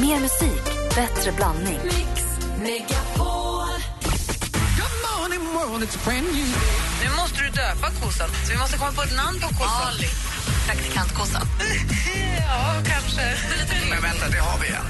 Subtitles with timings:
[0.00, 0.64] Mer musik,
[0.94, 1.78] bättre blandning.
[7.02, 9.88] Nu måste du döpa kossan, så vi måste komma på ett namn på kossan.
[9.88, 10.08] Ali.
[10.66, 11.42] Praktikantkossan.
[12.38, 13.36] ja, kanske.
[13.90, 14.86] Men vänta, det har vi en.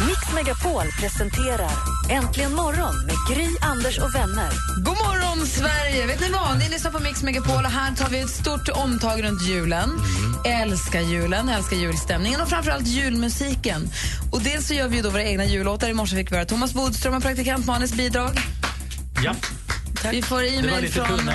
[0.06, 1.70] Mix Megapol presenterar
[2.10, 4.50] Äntligen morgon med Gry, Anders och vänner.
[4.84, 6.06] God morgon, Sverige!
[6.06, 6.58] Vet ni vad?
[6.58, 9.90] Ni lyssnar på Mix Megapol och här tar vi ett stort omtag runt julen.
[10.44, 13.90] Älskar julen, älskar julstämningen och framförallt julmusiken.
[14.32, 15.88] Och dels så gör vi då våra egna jullåtar.
[15.88, 18.30] I morse fick vi höra Thomas Bodström och praktikant Malins bidrag.
[19.24, 19.34] Ja,
[20.10, 21.30] Vi får e-mail från...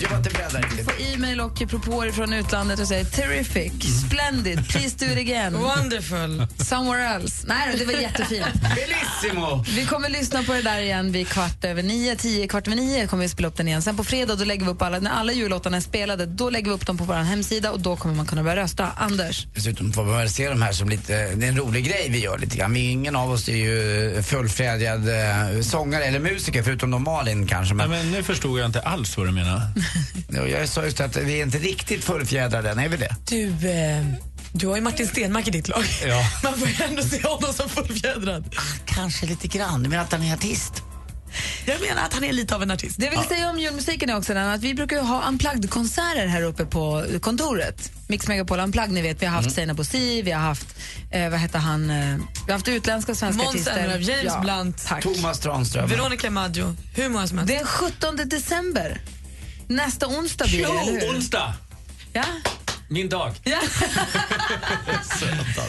[0.00, 0.84] Jag var inte beredd riktigt.
[0.84, 3.72] får e-mail och propåer från utlandet och säger terrific,
[4.06, 5.52] splendid, please do it again.
[5.52, 6.46] Wonderful.
[6.58, 7.44] Somewhere else.
[7.48, 8.46] Nej, det var jättefint.
[8.76, 9.64] Bellissimo!
[9.76, 13.06] Vi kommer lyssna på det där igen vid kvart över nio, tio, kvart över nio
[13.06, 13.82] kommer vi spela upp den igen.
[13.82, 16.66] Sen på fredag då lägger vi upp alla, när alla jullåtarna är spelade, då lägger
[16.68, 18.88] vi upp dem på vår hemsida och då kommer man kunna börja rösta.
[18.96, 19.46] Anders?
[19.54, 22.18] Dessutom får man väl se de här som lite, det är en rolig grej vi
[22.18, 22.72] gör lite grann.
[22.74, 27.74] Vi, ingen av oss är ju fullfjädrad eh, sångare eller musiker förutom då Malin kanske.
[27.74, 29.62] Nej, Men, men nu förstod jag inte alls vad du menar.
[30.28, 33.16] Ja, jag sa just att vi är inte riktigt fullfjädrade än, är vi det?
[33.28, 34.04] Du, eh,
[34.52, 35.84] du har ju Martin Stenmark i ditt lag.
[36.06, 36.22] Ja.
[36.42, 38.54] Man får ju ändå se honom som fullfjädrad.
[38.84, 39.82] Kanske lite grann.
[39.82, 40.82] Du menar att han är artist?
[41.66, 42.96] Jag menar att han är lite av en artist.
[42.98, 46.42] Det jag vill säga om julmusiken är också den att vi brukar ha unplugged-konserter här
[46.42, 47.92] uppe på kontoret.
[48.06, 49.76] Mix Megapol Unplugged, ni vet, vi har haft mm.
[49.76, 50.66] på Si, vi har haft,
[51.10, 52.16] eh, vad heter han, eh,
[52.46, 53.74] vi har haft utländska svenska Måns artister.
[53.74, 55.02] Zelmerlöw, James Blunt, Tack.
[55.02, 55.88] Thomas Tranström.
[55.88, 57.54] Veronica Maggio, hur många som helst.
[57.54, 59.00] Den 17 december.
[59.66, 61.16] Nästa onsdag blir det, eller hur?
[61.16, 61.54] onsdag!
[62.12, 62.24] Ja.
[62.88, 63.32] Min dag.
[63.44, 63.58] ja.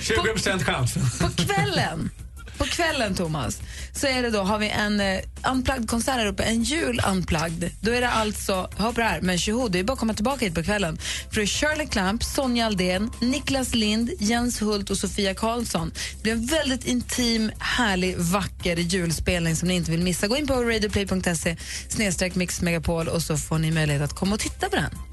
[0.01, 0.93] 20 chans.
[1.19, 2.09] På kvällen,
[2.57, 3.61] på kvällen Thomas,
[3.93, 5.19] så är det då, har vi en eh,
[5.51, 7.69] unplugged-konsert här uppe, en jul-unplugged.
[7.81, 10.13] Då är det alltså, hör på det här, men tjoho, det är bara att komma
[10.13, 10.97] tillbaka hit på kvällen.
[11.29, 15.91] För det är Shirley Clamp, Sonja Aldén, Niklas Lind, Jens Hult och Sofia Karlsson.
[16.15, 20.27] Det blir en väldigt intim, härlig, vacker julspelning som ni inte vill missa.
[20.27, 21.57] Gå in på radioplay.se
[21.89, 25.12] snedstreck mixmegapol och så får ni möjlighet att komma och titta på den.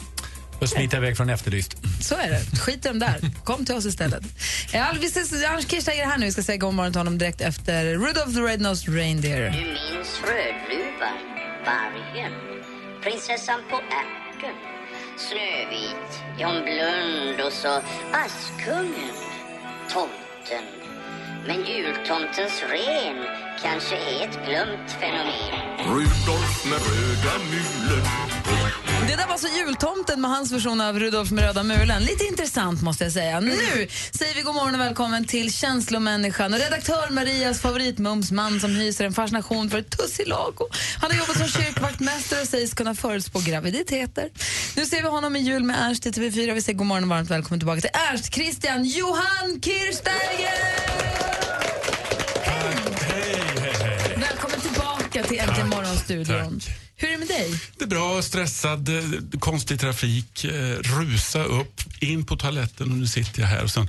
[0.60, 1.76] Och smita iväg från Efterlyst.
[2.00, 2.58] Så är det.
[2.60, 3.20] Skit i dem där.
[3.44, 4.22] Kom till oss istället.
[4.74, 6.26] Anders Kirchsteiger är här nu.
[6.26, 9.50] Vi ska säga god morgon till honom direkt efter Rudolph the Red-Nosed Reindeer.
[9.50, 11.18] Du minns Rödluvan,
[11.66, 12.32] vargen,
[13.02, 14.56] prinsessan på ärten,
[15.18, 16.10] Snövit,
[16.40, 17.82] John Blund och så
[18.24, 19.14] Askungen,
[19.92, 20.64] tomten.
[21.46, 23.16] Men jultomtens ren
[23.62, 25.70] kanske är ett glömt fenomen.
[25.78, 28.04] Rudolf med röda mulen
[29.08, 32.02] Det där var alltså jultomten med hans version av Rudolf med röda mulen.
[32.02, 33.40] Lite intressant måste jag säga.
[33.40, 39.04] Nu säger vi god morgon och välkommen till känslomänniskan och redaktör Marias favoritmumsman som hyser
[39.04, 40.68] en fascination för tussilago.
[41.00, 44.28] Han har jobbat som kyrkvaktmästare och sägs kunna förutspå graviditeter.
[44.76, 46.54] Nu ser vi honom i jul med Ernst i TV4.
[46.54, 50.89] Vi säger god morgon och varmt välkommen tillbaka till Ernst Christian Johan Kirchsteiger!
[55.22, 56.60] Tillbaka till Äntligen morgonstudion.
[56.60, 56.76] Tack.
[56.96, 57.60] Hur är det med dig?
[57.78, 59.04] Det är bra, stressad, eh,
[59.40, 63.88] konstig trafik, eh, rusa upp, in på toaletten och nu sitter jag här och sen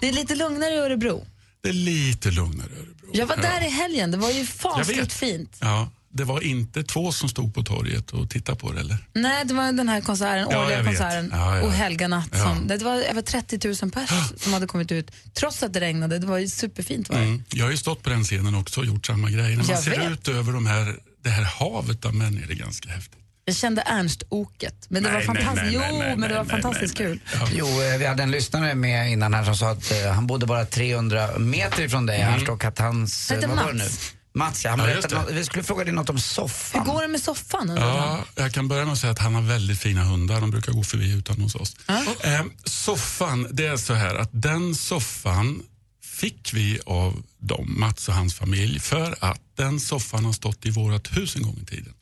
[0.00, 1.26] Det är lite lugnare i Örebro.
[1.62, 3.10] det är lite lugnare i Örebro.
[3.12, 3.42] Jag var Ja.
[3.42, 5.56] där i helgen, det var ju fasligt fint.
[5.60, 8.96] Ja, det var inte två som stod på torget och tittade på det eller?
[9.14, 11.62] Nej, det var den här konserten, Ja, årliga konserten Ja, ja.
[11.62, 12.28] och helganatt.
[12.32, 12.38] Ja.
[12.38, 14.10] Som, det var över 30 000 pers
[14.42, 16.18] som hade kommit ut trots att det regnade.
[16.18, 17.08] Det var ju superfint.
[17.08, 17.24] Var det?
[17.24, 17.42] Mm.
[17.54, 19.48] Jag har ju stått på den scenen också och gjort samma grej.
[19.50, 20.10] När man Jag ser vet.
[20.10, 23.16] ut över de här, det här havet av människor, det är ganska häftigt.
[23.44, 25.72] Jag kände Ernst-oket, men det Nej, var fantastiskt.
[25.72, 27.20] Jo, nej, men det var fantastiskt kul.
[27.34, 27.48] Ja.
[27.52, 30.46] Jo, eh, vi hade en lyssnare med innan här som sa att eh, han bodde
[30.46, 33.30] bara 300 meter ifrån dig, Ernst, och att hans...
[33.30, 33.78] Hette var det nu?
[33.78, 34.12] Mats.
[34.34, 34.70] Mats, ja.
[34.70, 36.80] Han Ja, något, vi skulle fråga dig något om soffan.
[36.86, 37.76] Hur går det med soffan?
[37.76, 40.40] Ja, jag kan börja med att säga att han har väldigt fina hundar.
[40.40, 41.76] De brukar gå förbi utan hos oss.
[42.20, 45.62] Eh, soffan, det är så här att den soffan
[46.04, 50.70] fick vi av dem, Mats och hans familj, för att den soffan har stått i
[50.70, 51.92] vårt hus en gång i tiden.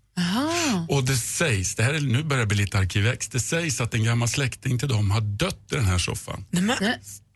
[0.88, 3.94] Och det sägs, det här är, nu börjar det bli lite arkivex, det sägs att
[3.94, 6.44] en gammal släkting till dem har dött i den här soffan.
[6.50, 6.76] Nej, men,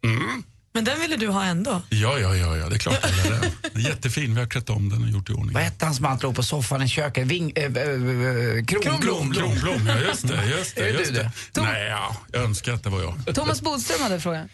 [0.05, 0.43] Mm.
[0.73, 1.83] Men den ville du ha ändå.
[1.89, 3.51] Ja, ja, ja, ja, det är klart jag den.
[3.63, 5.55] Den är jättefin, vi har klätt om den och gjort i ordning.
[5.55, 7.27] Vad hette han som alltid låg på soffan i köket?
[7.27, 9.33] Ving, äh, äh, äh, Kronblom.
[9.33, 10.45] Kronblom, ja just det.
[10.59, 11.63] Just det, Är det just du det.
[11.63, 13.35] Nej, ja, jag önskar att det var jag.
[13.35, 14.49] Thomas Bodström hade en fråga.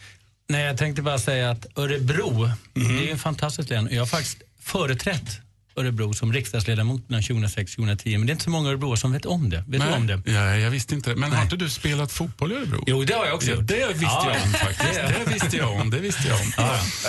[0.48, 3.88] Nej, jag tänkte bara säga att Örebro, det är en fantastiskt län.
[3.90, 5.40] Jag har faktiskt företrätt
[5.78, 8.18] Örebro som riksdagsledamot mellan 2006-2010.
[8.18, 9.64] Men det är inte så många Örebro som vet om det.
[9.68, 10.22] Vet du om det?
[10.26, 11.14] Ja, jag visste inte.
[11.14, 12.84] Men har inte du spelat fotboll i Örebro?
[12.86, 13.66] Jo, det har jag också Ja, gjort.
[13.66, 14.32] det visste Ja.
[14.34, 14.94] jag om faktiskt.
[15.26, 15.90] Det visste jag om.
[15.90, 16.52] Det visste jag om.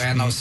[0.03, 0.33] En av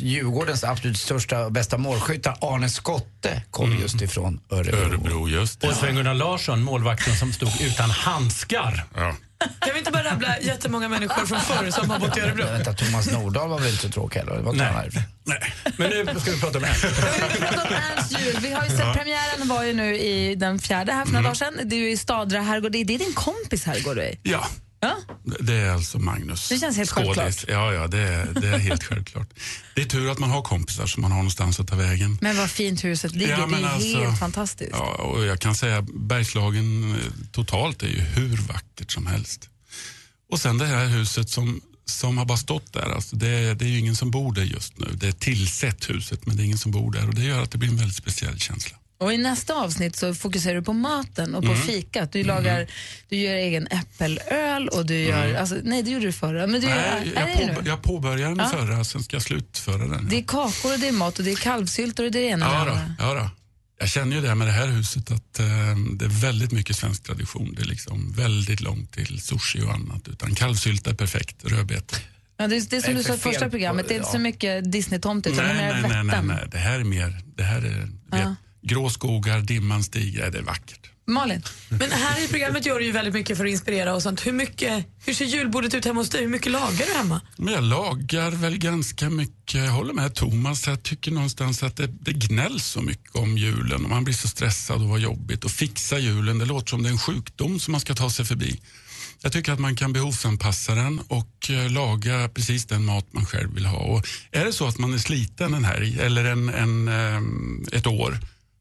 [0.00, 4.76] Djurgårdens absolut största och bästa målskyttar, Arne Skotte, kom just ifrån Örebro.
[4.78, 5.68] Örebro, just det.
[5.68, 8.84] Och Sven-Gunnar Larsson, målvakten som stod utan handskar.
[8.96, 9.14] Ja.
[9.38, 12.44] Kan vi inte bara rabbla jättemånga människor från förr som har bott i Örebro?
[12.44, 14.42] Vänta, Thomas Nordahl var väl inte så tråkig heller?
[14.52, 14.90] Nej.
[14.92, 15.04] Nej.
[15.24, 15.52] Nej.
[15.76, 16.70] Men nu ska vi prata om en.
[17.32, 18.36] Vi pratar om Ernst jul.
[18.42, 21.34] Vi har ju sett premiären var ju nu i den fjärde här för några dagar
[21.34, 21.60] sedan.
[21.64, 22.72] Det är ju i Stadra herrgård.
[22.72, 24.18] Det är det är din kompis herrgård du är.
[24.22, 24.46] Ja,
[24.80, 24.96] Ja?
[25.40, 26.48] det är alltså Magnus.
[26.48, 27.16] Det känns helt Skådis.
[27.16, 27.44] självklart.
[27.48, 29.28] Ja, ja det, är, det är helt självklart.
[29.74, 32.18] Det är tur att man har kompisar som man har någonstans att ta vägen.
[32.20, 33.38] Men vad fint huset ligger.
[33.38, 34.70] Ja, det är alltså- helt fantastiskt.
[34.72, 36.98] Ja, och jag kan säga Bergslagen eh,
[37.32, 39.48] totalt är ju hur vackert som helst.
[40.30, 42.94] Och sen det här huset som, som har bara stått där.
[42.94, 44.86] Alltså det, det är ju ingen som bor där just nu.
[44.94, 47.50] Det är tillsett huset men det är ingen som bor där och det gör att
[47.50, 48.77] det blir en väldigt speciell känsla.
[49.00, 51.62] Och I nästa avsnitt så fokuserar du på maten och på Mm.
[51.62, 52.12] fikat.
[52.12, 52.66] Du, lagar,
[53.08, 55.34] du gör egen äppelöl och du gör...
[55.34, 56.46] Alltså, nej, det gjorde du förra.
[56.46, 57.08] Men du gör, Mm.
[57.14, 57.68] Nej, är jag, det på, nu?
[57.68, 58.48] jag påbörjar den Ja.
[58.48, 60.08] förra, sen ska jag slutföra den.
[60.08, 62.28] Det är kakor och det är mat och det är kalvsyltor och det är det
[62.28, 63.30] ena Ja, då, ja då.
[63.80, 65.46] Jag känner ju det här med det här huset att eh,
[65.98, 67.54] det är väldigt mycket svensk tradition.
[67.56, 70.08] Det är liksom väldigt långt till sushi och annat.
[70.08, 71.96] Utan kalvsylta är perfekt, rödbete.
[72.38, 74.08] Ja, det, är, det är som Nej, du sa i första programmet, det är inte
[74.08, 74.12] ja.
[74.12, 76.48] så mycket Disney-tomte utan Nej, det är nej, nej, nej, nej.
[76.50, 78.28] Det här är mer, det här är vet,
[78.62, 80.90] grå skogar, dimman stiger, det är vackert.
[81.08, 81.42] Malin?
[81.68, 84.26] Men här i programmet gör du ju väldigt mycket för att inspirera och sånt.
[84.26, 86.20] Hur, mycket, hur ser julbordet ut hemma hos dig?
[86.20, 87.20] Hur mycket lagar du hemma?
[87.36, 91.86] Men jag lagar väl ganska mycket, jag håller med Thomas, jag tycker någonstans att det,
[91.86, 95.44] det gnälls så mycket om julen och man blir så stressad och vad jobbigt.
[95.44, 98.24] Och fixa julen, det låter som det är en sjukdom som man ska ta sig
[98.24, 98.60] förbi.
[99.22, 103.54] Jag tycker att man kan behovsanpassa den och eh, laga precis den mat man själv
[103.54, 103.78] vill ha.
[103.78, 107.86] Och är det så att man är sliten en helg eller en, en, ehm, ett
[107.86, 108.18] år,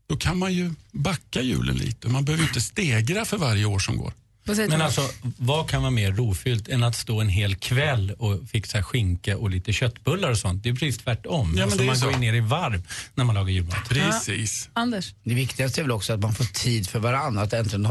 [0.10, 2.10] då kan man ju backa julen lite.
[2.10, 4.14] Man behöver ju inte stegra för varje år som går.
[4.56, 5.02] Men alltså,
[5.38, 9.50] vad kan vara mer rofyllt än att stå en hel kväll och fixa skinka och
[9.50, 10.64] lite köttbullar och sånt?
[10.64, 11.52] Det är precis tvärtom.
[11.52, 12.06] men alltså, man så.
[12.06, 13.90] går ju ner i varv när man lagar julmat.
[13.90, 14.70] Precis.
[14.74, 15.14] Anders?
[15.24, 17.88] Det viktigaste är väl också att man får tid för varandra, att äntligen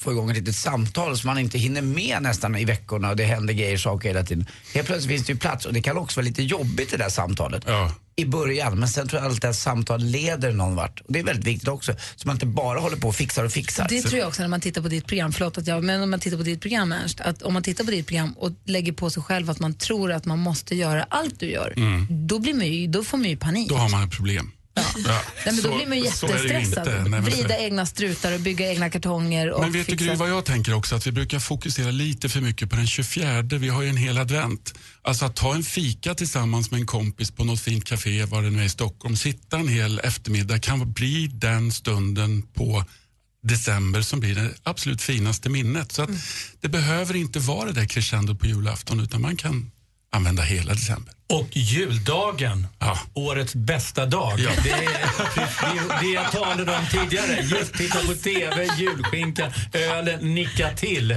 [0.00, 3.24] få igång ett litet samtal så man inte hinner med nästan i veckorna och det
[3.24, 4.46] händer grejer, saker hela tiden.
[4.74, 7.08] Helt plötsligt finns det ju plats och det kan också vara lite jobbigt det där
[7.08, 7.64] samtalet.
[7.66, 7.94] Ja.
[8.16, 11.00] I början, men sen tror jag alltid att samtal leder någon vart.
[11.00, 13.52] Och det är väldigt viktigt också, så man inte bara håller på och fixar och
[13.52, 13.86] fixar.
[13.88, 16.10] Det tror jag också när man tittar på ditt program, förlåt att jag, men om
[16.10, 18.92] man tittar på ditt program Ernst, att om man tittar på ditt program och lägger
[18.92, 21.74] på sig själv att man tror att man måste göra allt du gör,
[22.26, 23.68] då, blir man ju, då får man ju panik.
[23.68, 24.50] Då har man ett problem.
[25.06, 25.22] Ja.
[25.44, 26.60] Nej, men då Så- blir man ju jättestressad.
[26.62, 27.02] inte.
[27.02, 30.04] Nej, men så- Vrida egna strutar och bygga egna kartonger och Men vet du fixa.
[30.06, 30.94] Gry, vad jag tänker också?
[30.96, 33.42] Att vi brukar fokusera lite för mycket på den 24.
[33.42, 34.74] Vi har ju en hel advent.
[35.02, 38.50] Alltså att ta en fika tillsammans med en kompis på något fint café, var det
[38.50, 42.84] nu är i Stockholm, sitta en hel eftermiddag kan bli den stunden på
[43.42, 45.92] december som blir det absolut finaste minnet.
[45.92, 46.10] Så att
[46.60, 49.70] det behöver inte vara det där crescendo på julafton utan man kan
[50.12, 51.14] använda hela december.
[51.30, 52.98] Och juldagen, Ja.
[53.14, 54.32] årets bästa dag.
[54.38, 54.50] Ja.
[54.64, 57.40] Det, är, det, det jag talade om tidigare.
[57.42, 61.16] Just titta på TV, julskinka, ölen, nicka till.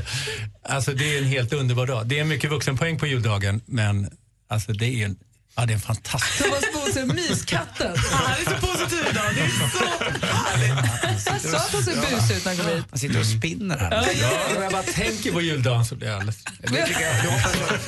[0.66, 2.08] Alltså det är en helt underbar dag.
[2.08, 4.10] Det är mycket vuxenpoäng på juldagen, men
[4.50, 5.16] alltså det är en,
[5.56, 6.44] ja, det är en fantastisk...
[6.44, 7.96] Thomas Bodström, myskatten.
[8.12, 9.24] Han är så positiv idag.
[9.36, 11.26] Det är så härligt.
[11.26, 12.86] Jag sa att han såg busig ut när han kom hit.
[12.92, 14.10] Man sitter och spinner här.
[14.22, 16.44] Ja, om jag bara tänker på juldagen så blir jag alldeles...
[16.60, 17.34] Nu tycker jag, jag,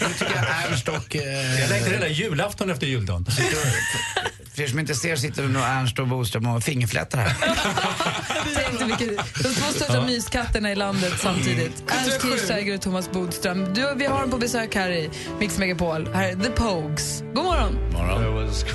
[0.02, 1.16] nu tycker jag Ernst och...
[1.16, 3.26] Eh, Jag längtar hela julafton efter juldagen.
[4.56, 7.36] För er som inte ser sitter nu Ernst och Boström och fingerflätar här.
[8.56, 11.84] Tänk dig vilket, de två största myskatterna i landet samtidigt.
[11.88, 13.74] Ernst Kirchsteiger och Thomas Bodström.
[13.74, 15.10] Du, vi har dem på besök här i
[15.40, 16.10] Mix Megapol.
[16.14, 17.24] Här är The Pogues.
[17.34, 17.78] God morgon!
[18.18, 18.66] There was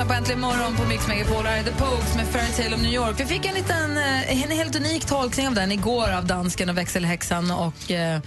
[0.00, 1.46] lyssnar på Äntligen morgon på Mix Megapol.
[1.46, 3.20] Här är The Pogues med Fairytale of New York.
[3.20, 6.78] Vi fick en liten, eh, en helt unik tolkning av den igår av dansken och
[6.78, 8.20] växelhäxan och eh,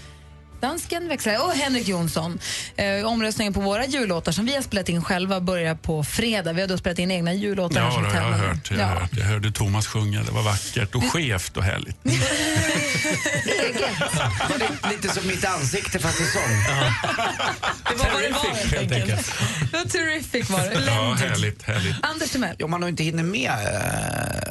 [0.67, 2.39] Dansken, växlar och Henrik Jonsson.
[2.75, 6.53] Eh, omröstningen på våra jullåtar som vi har spelat in själva börjar på fredag.
[6.53, 7.79] Vi har då spelat in egna jullåtar.
[7.81, 8.71] här Ja, som då, jag har hört.
[8.71, 8.85] Jag, Ja.
[8.85, 9.09] hört.
[9.11, 11.95] jag hörde Thomas sjunga, det var vackert och skevt och härligt.
[14.83, 16.41] Det lite som mitt ansikte fast i sång?
[17.89, 18.93] Det var vad det var helt enkelt.
[19.01, 19.33] enkelt.
[19.71, 20.83] Det var terrific var det.
[20.87, 21.95] Ja, härligt, härligt.
[22.01, 22.55] Anders Timell.
[22.63, 23.51] Om man inte hinner med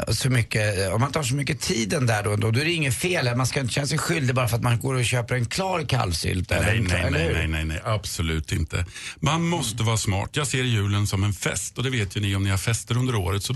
[0.06, 2.72] eh, så mycket, om man tar så mycket tiden där då, då, då är det
[2.72, 3.36] inget fel.
[3.36, 5.80] Man ska inte känna sig skyldig bara för att man går och köper en klar
[6.02, 6.50] kalvsylt.
[6.50, 8.86] eller Nej, nej, nej, nej, nej, nej, absolut inte.
[9.16, 10.30] Man måste vara smart.
[10.32, 12.96] Jag ser julen som en fest och det vet ju ni om ni har fester
[12.96, 13.54] under året så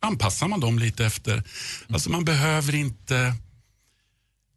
[0.00, 1.42] anpassar man dem lite efter.
[1.88, 3.34] Alltså man behöver inte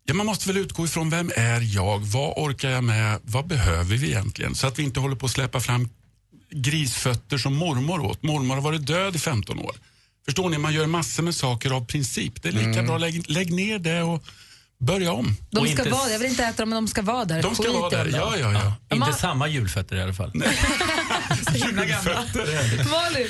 [0.10, 3.98] Ja, man måste väl utgå ifrån vem är jag, vad orkar jag med, vad behöver
[3.98, 4.56] vi egentligen?
[4.56, 5.90] Så att vi inte håller på att släppa fram
[6.52, 8.24] grisfötter som mormor åt.
[8.24, 9.76] Mormor har varit död i 15 år.
[10.26, 12.42] Förstår ni, man gör massor med saker av princip.
[12.42, 14.24] Det är lika bra, lägg, lägg ner det och
[14.80, 15.36] börja om.
[15.52, 17.42] De Och ska inte- vara, jag vill inte äta dem, men de ska vara där.
[17.42, 18.06] De ska Skit vara där.
[18.12, 18.18] då.
[18.18, 18.96] Ja, ja, ja.
[18.96, 20.32] Inte Ma- samma julfötter i alla fall.
[22.92, 23.28] Malin,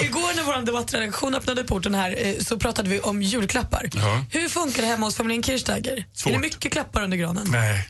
[0.00, 3.88] Igår när vår debattredaktion öppnade porten här eh, så pratade vi om julklappar.
[3.94, 4.24] Ja.
[4.30, 6.04] Hur funkar det hemma hos familjen Kirchsteiger?
[6.12, 6.30] Svårt.
[6.30, 7.46] Är det mycket klappar under granen?
[7.50, 7.88] Nej,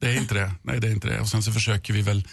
[0.00, 0.52] det är inte det.
[0.62, 1.20] Nej, det är inte det.
[1.20, 2.28] Och sen så försöker vi väl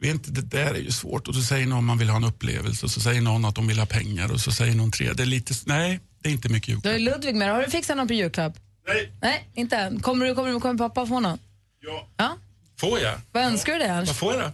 [0.00, 2.24] vet inte, det där är ju svårt och så säger någon man vill ha en
[2.24, 5.12] upplevelse och så säger någon att de vill ha pengar och så säger någon tre.
[5.12, 7.14] Det är lite, nej, det är inte mycket då är julklapp.
[7.16, 7.52] Ludvig med.
[7.52, 8.52] Har du fixat någon på julklapp?
[8.88, 10.00] Nej, Nej, inte än.
[10.00, 11.38] Kommer, du, kommer, du, kommer pappa få någon?
[11.80, 12.08] ja.
[12.16, 12.36] Ja.
[12.80, 13.20] Får jag?
[13.32, 13.88] Vad önskar du dig?
[13.88, 14.52] Vad får jag då?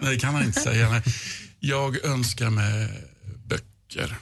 [0.00, 0.90] Nej, det kan man inte säga.
[0.90, 1.02] Nej.
[1.60, 2.88] Jag önskar mig
[3.46, 4.16] böcker,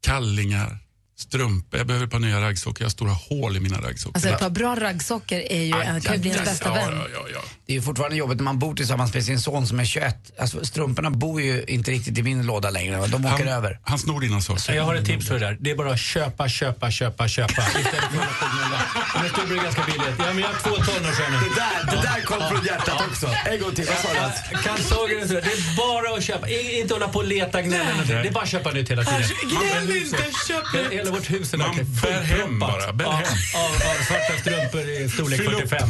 [0.00, 0.78] kallingar,
[1.16, 1.78] strumpor.
[1.78, 2.76] Jag behöver ett par nya raggsockor.
[2.80, 4.16] Jag har stora hål i mina raggsockor.
[4.16, 6.98] Alltså ett par bra raggsockor är ju, en- kan ju bli ens bästa ja, vän.
[6.98, 7.40] Ja, ja, ja.
[7.66, 10.16] Det är ju fortfarande jobbigt när man bor tillsammans med sin son som är 21.
[10.38, 13.06] Alltså, strumporna bor ju inte riktigt i min låda längre.
[13.06, 13.78] De åker Han, över.
[13.84, 14.74] han snor dina saker.
[14.74, 15.56] jag har ett tips för det där.
[15.60, 17.52] Det är bara att köpa, köpa, köpa, köpa.
[17.68, 17.94] Istället
[19.12, 20.14] för att det blir ganska billigt.
[20.18, 21.38] Ja, men jag har två tonårsöner.
[21.40, 23.26] Det där, det där kom från hjärtat också.
[23.46, 24.08] En gång till, vad sa
[25.06, 25.16] du?
[25.24, 26.48] Det är bara att köpa.
[26.48, 28.02] Inte hålla på och leta gnälla.
[28.06, 29.22] Det är bara att köpa nytt hela tiden.
[29.50, 30.16] Gnäll inte,
[30.48, 31.11] köp nytt.
[31.12, 33.24] Vårt hus är Man verkligen bär hem bara, bär av, hem.
[33.54, 35.68] av, av svarta strumpor i storlek Fyll upp.
[35.68, 35.88] 45.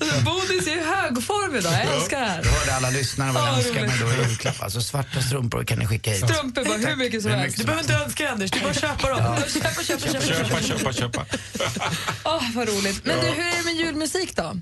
[0.00, 1.18] Alltså, Bodis är i hög
[1.58, 1.72] idag.
[1.72, 2.42] Jag älskar det här.
[2.44, 4.62] Jag hörde alla lyssnare vad Ja, jag önskar mig då i julklapp.
[4.62, 6.30] Alltså svarta strumpor kan ni skicka hit.
[6.30, 7.58] Strumpor bara hur mycket som helst.
[7.58, 9.36] Du behöver inte önska Anders, du bara köpa dem.
[9.48, 10.20] Köpa, köpa, köpa.
[10.20, 11.26] Köpa, köpa, köpa.
[12.24, 13.04] Åh, vad roligt.
[13.04, 14.60] Men du, hur är det med julmusik då?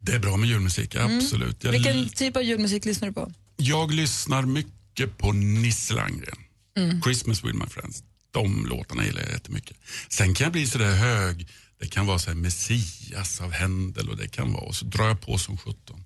[0.00, 1.64] Det är bra med julmusik, absolut.
[1.64, 3.32] Jag, Vilken typ av julmusik lyssnar du på?
[3.56, 6.36] jag lyssnar mycket på Nisse Landgren.
[6.76, 7.02] Mm.
[7.02, 8.02] Christmas with my friends.
[8.30, 9.76] De låtarna gillar jag jättemycket.
[10.08, 11.48] Sen kan jag bli sådär hög.
[11.80, 15.08] Det kan vara så här Messias av Händel och det kan vara, och så drar
[15.08, 16.04] jag på som 17.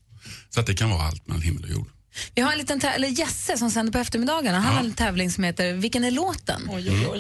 [0.50, 1.88] Så att det kan vara allt mellan himmel och jord.
[2.34, 4.60] Vi har en liten eller Jesse som sänder på eftermiddagarna.
[4.60, 6.70] Han har en tävling som heter Vilken är låten?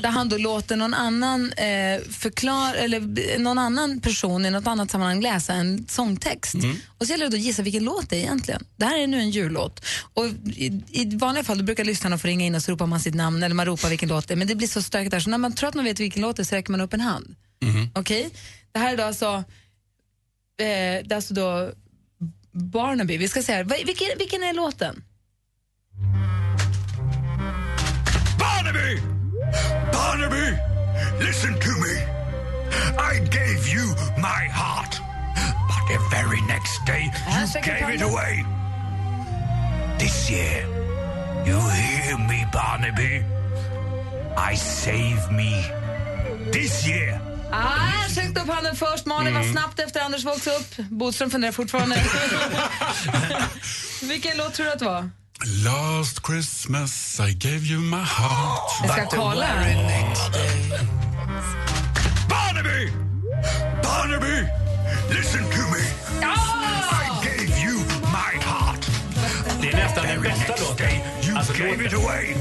[0.02, 4.90] Där han då låter någon annan, eh, förklar, eller, någon annan person i något annat
[4.90, 6.54] sammanhang läsa en sångtext.
[6.98, 8.64] Och så gäller det då att gissa vilken låt det är egentligen.
[8.76, 9.84] Det här är nu en jullåt.
[10.14, 13.00] Och i, I vanliga fall då brukar lyssnarna få ringa in och så ropar man
[13.00, 14.36] sitt namn eller man ropar vilken låt det är.
[14.36, 16.36] Men det blir så stökigt där så när man tror att man vet vilken låt
[16.36, 17.34] det är så räcker man upp en hand.
[17.94, 18.30] Okej?
[18.72, 19.44] Det här är då alltså, eh,
[20.58, 21.72] det är alltså då
[22.56, 23.16] Barnaby.
[23.18, 23.64] Vi ska se här.
[23.64, 25.02] Vilken, vilken är låten?
[28.38, 29.00] Barnaby!
[29.92, 30.58] Barnaby!
[31.20, 32.16] Listen to me.
[32.98, 33.86] I gave you
[34.16, 35.00] my heart.
[35.68, 38.44] But the very next day, you gave it away.
[39.98, 40.66] This year,
[41.46, 43.24] you hear me, Barnaby?
[44.36, 45.64] I save me.
[46.52, 47.20] This year.
[47.52, 49.06] Ah, jag sträckte upp handen först.
[49.06, 50.76] Malin var snabbt efter Anders Vågs upp.
[50.90, 51.96] Bodström funderar fortfarande.
[54.02, 55.10] Vilken låt tror du att det var?
[55.64, 58.70] Last Christmas I gave you my heart.
[58.82, 59.48] Jag ska kolla.
[62.28, 62.92] Barnaby!
[63.82, 64.46] Barnaby!
[65.10, 65.84] Listen to me.
[66.22, 68.86] I gave you my heart.
[69.60, 70.90] Det är nästan den bästa låten.
[71.22, 71.98] You Alltså gave it låten.
[71.98, 72.34] away.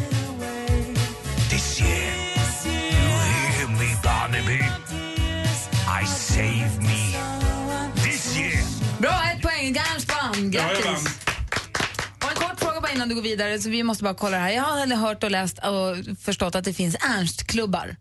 [12.95, 13.59] Innan du går vidare.
[13.59, 14.51] Så vi måste bara kolla det här.
[14.51, 17.95] Jag har hört och läst och förstått att det finns Ernstklubbar.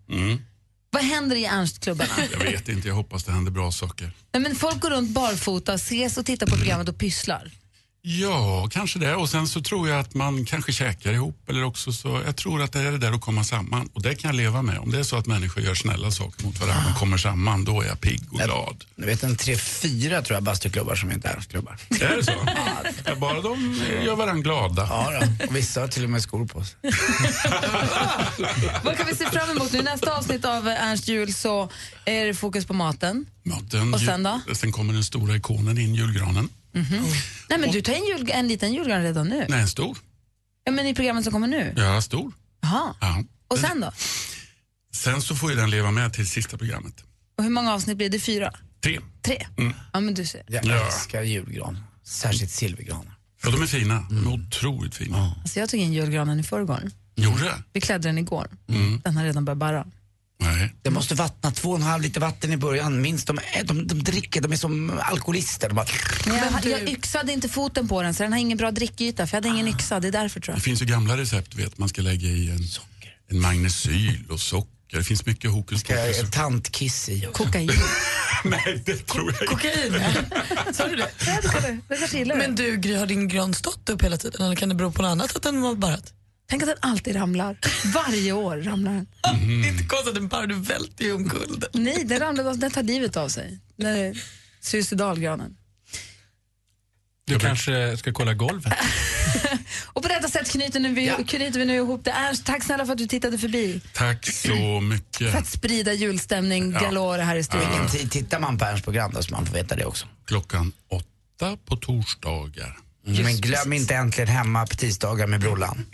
[0.91, 2.13] Vad händer i Ernstklubbarna?
[2.33, 4.11] Jag vet inte, jag hoppas det händer bra saker.
[4.33, 7.51] Nej, men folk går runt barfota, ses och tittar på programmet och pysslar.
[8.07, 9.15] Ja, kanske det.
[9.15, 12.63] Och sen så tror jag att man kanske käkar ihop eller också så, jag tror
[12.63, 13.89] att det är det där att komma samman.
[13.93, 14.79] Och det kan jag leva med.
[14.79, 17.81] Om det är så att människor gör snälla saker mot varandra och kommer samman, då
[17.81, 18.85] är jag pigg och glad.
[18.97, 21.77] Du vet en tre, fyra tror jag bastuklubbar som inte är klubbar.
[22.01, 22.33] Är det så?
[23.07, 24.87] Ja, bara de gör varandra glada.
[24.91, 25.47] Ja, då.
[25.47, 26.77] Och vissa har till och med skor på sig.
[28.85, 29.83] Vad kan vi se fram emot nu?
[29.83, 31.71] Nästa avsnitt av Ernst jul så
[32.05, 33.27] är det fokus på maten.
[33.43, 34.41] Maten, Och sen då?
[34.55, 36.49] Sen kommer den stora ikonen in, julgranen.
[37.50, 39.47] Nej, men du tar en, jul, en liten julgran redan nu.
[39.49, 39.99] Nej, en stor.
[40.64, 41.75] Ja, men i programmet som kommer nu.
[41.76, 42.33] Ja, stor.
[42.62, 42.95] Jaha.
[43.00, 43.25] Ja.
[43.49, 43.93] Och sen då?
[44.93, 47.04] Sen så får ju den leva med till sista programmet.
[47.38, 48.21] Och hur många avsnitt blir det?
[48.21, 48.52] Fyra?
[48.85, 49.00] Tre.
[49.23, 49.47] Tre?
[49.93, 50.43] Ja, men du ser.
[50.49, 50.87] Jag Ja.
[50.87, 51.78] älskar julgran.
[52.04, 53.14] Särskilt silvergranar.
[53.45, 54.07] Ja, de är fina.
[54.11, 55.35] De är otroligt fina.
[55.43, 56.90] Alltså, jag tog in julgranen i förrgår.
[57.16, 57.62] Gjorde det?
[57.73, 58.47] Vi klädde den igår.
[58.69, 59.00] Mm.
[59.04, 59.87] Den har redan börjat barra.
[60.41, 60.75] Nej.
[60.83, 63.26] Det måste vattna två och en halv liter vatten i början minst.
[63.26, 65.69] De, är- de, de dricker, de är som alkoholister.
[65.69, 65.87] De bara,
[66.26, 69.26] Men jag, du- jag yxade inte foten på den så den har ingen bra drickyta
[69.26, 70.00] för jag hade ingen yxa.
[70.00, 70.62] Det är därför tror Det jag.
[70.64, 72.61] finns ju gamla recept, vet man ska lägga i en,
[73.31, 74.71] en magnesyl och socker.
[74.99, 76.31] Det finns mycket hokus ska jag pokus.
[76.31, 77.45] tantkiss i också.
[77.45, 77.71] Kokain.
[78.45, 79.47] Nej, det tror jag inte.
[79.47, 80.03] Kokain,
[80.75, 81.11] sa du det?
[81.26, 84.17] Ja, det, det, det kanske gillar Men du, Gry, har din gran stått upp hela
[84.17, 86.12] tiden eller kan det bero på något annat att den var barrat?
[86.47, 87.57] Tänk att den alltid ramlar.
[87.95, 89.07] Varje år ramlar den.
[89.63, 91.65] Det är inte konstigt att den bara du välter ju omkull.
[91.73, 93.59] Nej, den ramlar, den tar livet av sig.
[93.77, 94.23] Den är
[94.61, 95.57] suicidalgranen.
[97.27, 98.73] Du kanske ska kolla golvet?
[99.87, 102.11] Och på detta sätt knyter, nu vi, knyter vi nu ihop det.
[102.11, 103.81] Ernst, tack snälla för att du tittade förbi.
[103.93, 105.31] Tack så mycket.
[105.33, 106.81] För att sprida julstämning Ja.
[106.81, 107.89] galore här i studion.
[107.91, 110.07] Tid tittar man på Ernst program då, så man får veta det också.
[110.27, 112.79] Klockan åtta på torsdagar.
[113.07, 115.87] Mm, men glöm inte Äntligen hemma på tisdagar med Brollan.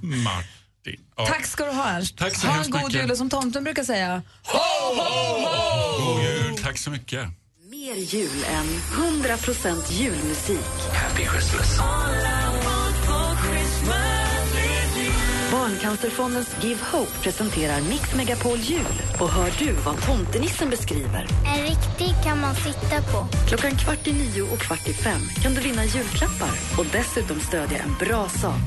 [0.00, 1.00] Martin.
[1.16, 1.26] Ja.
[1.26, 2.18] Tack ska du ha Ernst.
[2.18, 3.02] Tack så ha en god mycket.
[3.02, 4.22] jul och som tomten brukar säga,
[5.98, 6.58] God jul.
[6.62, 7.28] Tack så mycket.
[7.70, 10.58] Mer jul än 100% julmusik.
[10.94, 11.78] Happy Christmas.
[15.52, 19.02] Barncancerfondens Give Hope presenterar Mix Megapol Jul.
[19.20, 21.26] Och hör du vad tomtenissen beskriver?
[21.56, 23.26] En riktig kan man sitta på.
[23.48, 27.78] Klockan kvart i nio och kvart i fem kan du vinna julklappar och dessutom stödja
[27.78, 28.60] en bra sak.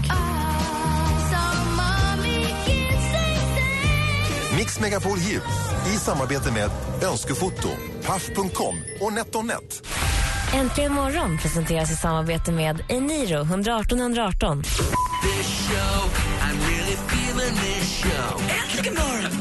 [4.58, 5.42] Mix Megapol Jul
[5.88, 6.70] i samarbete med
[7.04, 7.70] Önskefoto,
[8.06, 9.88] Paff.com och NetOnNet.
[10.54, 14.64] Äntligen morgon presenteras i samarbete med Eniro 118 118.
[18.06, 19.32] Äntligen morgon!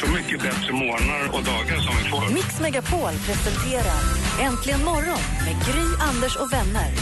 [0.00, 2.34] Så mycket bättre morgnar och dagar som vi får.
[2.34, 4.00] Mix Megapol presenterar
[4.40, 6.92] Äntligen morgon med Gry, Anders och vänner.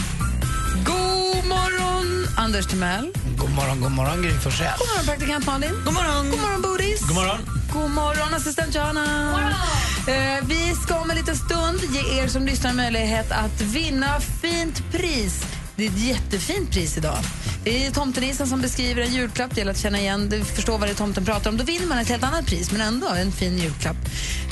[0.85, 3.11] God morgon Anders Timell.
[3.37, 4.73] God morgon, god morgon Gry Forssell.
[4.79, 5.75] God morgon praktikant Malin.
[5.85, 6.31] God morgon.
[6.31, 7.01] God morgon Bodis.
[7.01, 7.39] God morgon.
[7.73, 9.05] God morgon assistent Johanna.
[10.07, 14.91] Eh, vi ska om en liten stund ge er som lyssnar möjlighet att vinna fint
[14.91, 15.45] pris.
[15.75, 17.17] Det är ett jättefint pris idag.
[17.65, 19.55] Det är tomtenissen som beskriver en julklapp.
[19.55, 21.57] Det gäller att känna igen, det, förstår vad det är tomten pratar om.
[21.57, 23.95] Då vinner man ett helt annat pris, men ändå en fin julklapp.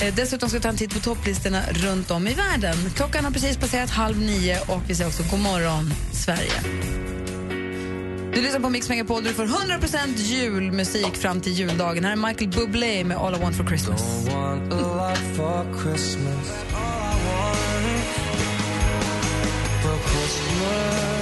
[0.00, 2.76] Eh, dessutom ska vi ta en titt på topplistorna runt om i världen.
[2.96, 6.52] Klockan har precis passerat halv nio och vi säger också god morgon, Sverige.
[8.34, 12.04] Du lyssnar på Mix Megapol där du får 100% julmusik fram till juldagen.
[12.04, 14.02] Här är Michael Bublé med All I want for Christmas.
[20.12, 21.13] Christmas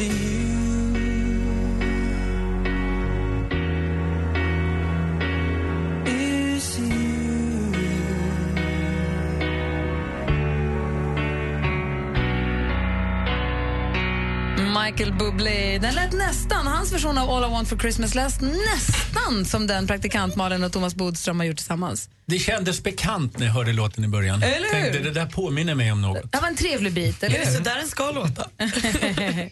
[0.00, 0.37] is you.
[14.88, 15.78] Michael Bublé.
[15.78, 19.86] Den lät nästan, hans version av All I want for Christmas lät nästan som den
[19.86, 22.10] praktikant Malin och Thomas Bodström har gjort tillsammans.
[22.26, 24.42] Det kändes bekant när jag hörde låten i början.
[24.42, 24.82] Eller hur?
[24.82, 26.32] Tänkte, det där påminner mig om något.
[26.32, 27.56] Det var en trevlig bit, eller Är det hur?
[27.56, 28.48] så där den ska låta?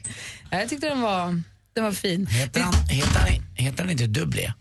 [0.50, 1.42] Ja, jag tyckte den var,
[1.74, 2.26] den var fin.
[2.26, 4.52] Heter han, heter han, heter han inte Dublé?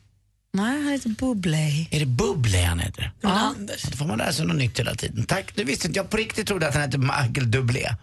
[0.53, 1.87] Nej, han heter Bublé.
[1.91, 3.11] Är det Bublé han heter?
[3.21, 3.29] Ja.
[3.29, 3.81] Anders.
[3.81, 5.25] Då får man lära sig något nytt hela tiden.
[5.25, 6.09] Tack, det visste inte jag.
[6.09, 7.95] På riktigt trodde att han hette Michael Dublé.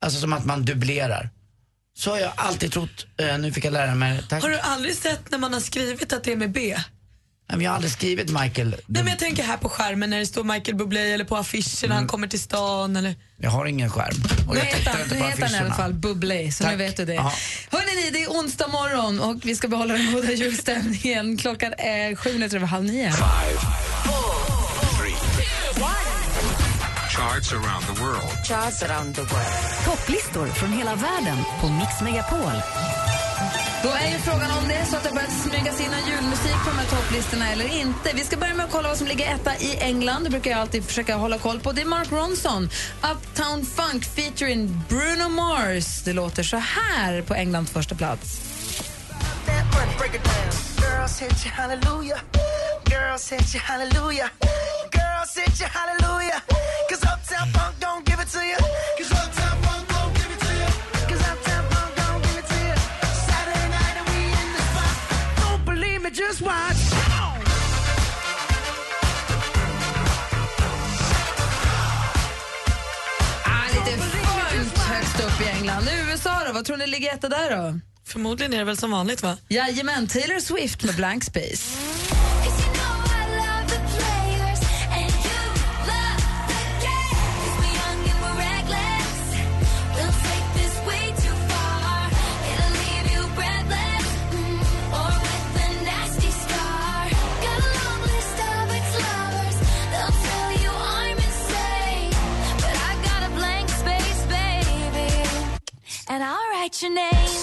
[0.00, 1.30] Alltså som att man dubblerar.
[1.98, 3.06] Så har jag alltid trott.
[3.20, 4.22] Eh, nu fick jag lära mig.
[4.28, 4.42] Tack.
[4.42, 6.74] Har du aldrig sett när man har skrivit att det är med B?
[7.48, 8.68] Nej, men jag har aldrig skrivit Michael.
[8.70, 11.88] Nej, men jag tänker här på skärmen när det står Michael Bublé eller på affischen
[11.88, 12.96] när han kommer till stan.
[12.96, 13.14] Eller...
[13.36, 14.14] Jag har ingen skärm.
[14.48, 15.74] Och Nu jag heter tittar han, inte nu på heter han i alla affischerna.
[15.74, 16.72] fall Bublé, så Tack.
[16.72, 17.14] nu vet du det.
[17.14, 17.32] Ja.
[17.70, 21.36] Hörrni, det är onsdag morgon och vi ska behålla den goda julstämningen.
[21.36, 23.12] Klockan är sju minuter över halv nio.
[27.16, 28.44] Charts around the world.
[28.44, 29.84] Charts around the world.
[29.84, 32.52] Topplistor från hela världen på Mix Megapol.
[33.82, 36.54] Då är ju frågan om det är så att det börjat smygas in en julmusik
[36.64, 38.10] på de här topplistorna eller inte.
[38.14, 40.24] Vi ska börja med att kolla vad som ligger etta i England.
[40.24, 41.72] Det brukar jag alltid försöka hålla koll på.
[41.72, 42.70] Det är Mark Ronson,
[43.12, 46.02] Uptown Funk featuring Bruno Mars.
[46.04, 48.40] Det låter så här på Englands första plats.
[50.78, 52.20] Girls hit you hallelujah.
[52.90, 54.28] Girls hit you hallelujah.
[55.36, 56.42] Girls hit you hallelujah.
[56.88, 58.56] Cause Uptown Funk don't give it to you.
[58.98, 60.68] Cause Uptown Funk don't give it to you.
[61.08, 62.76] Cause Uptown Funk don't give it to you.
[63.28, 64.96] Saturday night and we in the spot.
[65.40, 66.80] Don't believe me, just watch.
[67.20, 67.38] On.
[73.44, 75.88] Ah, lite funk högst upp i England.
[76.08, 76.52] USA då?
[76.52, 77.80] Vad tror ni ligger etta där då?
[78.06, 79.36] Förmodligen är det väl som vanligt va?
[79.48, 81.85] Jajamän, Taylor Swift med Blank Space.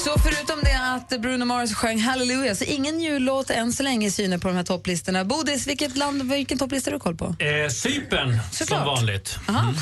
[0.03, 4.39] Så förutom det att Bruno Mars sjöng Hallelujah så ingen jullåt än så länge syne
[4.39, 5.25] på de här topplistorna.
[5.25, 7.35] Bodis, vilket land, vilken topplista har du koll på?
[7.39, 9.37] Eh, Cypern, som vanligt.
[9.49, 9.73] Aha.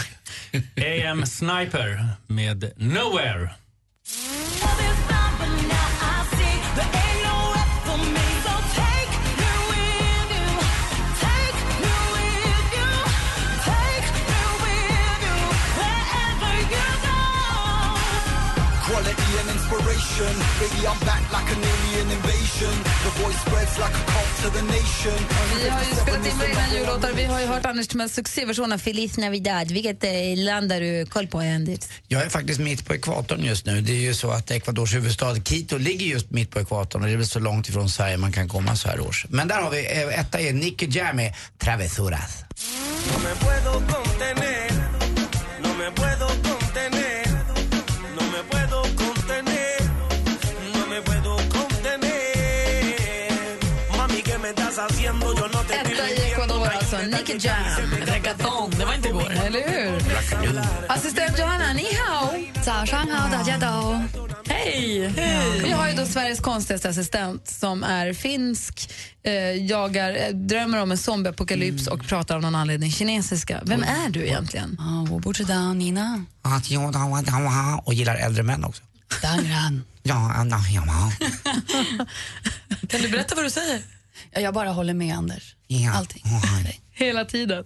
[0.78, 3.50] AM Sniper med Nowhere.
[19.72, 20.34] Vibration.
[20.60, 22.74] Baby, I'm back like an alien invasion.
[23.06, 25.18] The voice spreads like a cult to the nation.
[25.64, 27.10] Vi har ju spelat in våra egna jullåtar.
[27.16, 29.72] Vi har ju hört Anders Timells succéversion av Feliz Navidad.
[29.72, 31.80] Vilket eh, land har du koll på, Anders?
[32.08, 33.82] Jag är faktiskt mitt på ekvatorn just nu.
[33.82, 37.14] Det är ju så att Ecuadors huvudstad Quito ligger just mitt på ekvatorn och det
[37.14, 39.26] är väl så långt ifrån Sverige man kan komma så här års.
[39.30, 42.44] Men där har vi, eh, etta är Nicky Jam med Travesuras.
[54.82, 57.56] Etta i Ecuador alltså, Nicky Jam.
[58.06, 59.32] Reggaeton, det var inte igår.
[59.32, 59.98] Eller hur?
[60.88, 62.44] Assistent Johanna, ni hao.
[64.48, 65.08] Hej!
[65.64, 68.92] Vi har ju då Sveriges konstigaste assistent som är finsk,
[69.24, 69.34] eh,
[69.66, 73.62] jagar, eh, drömmer om en zombieapokalyps och pratar av någon anledning kinesiska.
[73.66, 74.78] Vem är du egentligen?
[75.74, 76.26] Nina.
[77.86, 78.84] Och gillar äldre män också.
[79.22, 79.84] Dangran.
[80.04, 80.82] Ja, Anna, ja,
[82.88, 83.82] Kan du berätta vad du säger?
[84.31, 85.57] Jag bara håller med Anders.
[85.67, 85.93] ja.
[85.93, 86.25] Allting.
[86.93, 87.65] Hela tiden.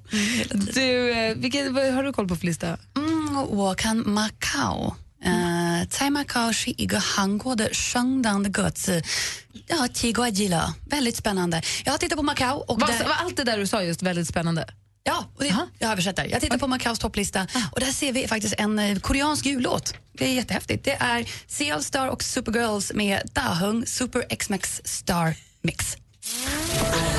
[0.75, 2.79] Du, eh, vilket, vad har du koll på för lista?
[2.95, 4.95] 嗯，我看 Macau。
[5.23, 9.03] 呃，在 Macau 是一个韩国的升档的个子，
[9.69, 10.75] ja, Tigo Agila.
[10.89, 11.63] Väldigt spännande.
[11.85, 14.03] Jag har tittat på Macau och Vad, där, var allt det där du sa just
[14.03, 14.65] väldigt spännande?
[15.05, 16.25] ja, och det, jag översätter.
[16.25, 19.95] Jag tittar på Macaus topplista och där ser vi faktiskt en eh, koreansk jullåt.
[20.19, 20.85] Det är jättehäftigt.
[20.85, 25.97] Det är CL Star och Supergirls med Dahung Super X-Max Star Mix.
[26.28, 27.12] Yeah.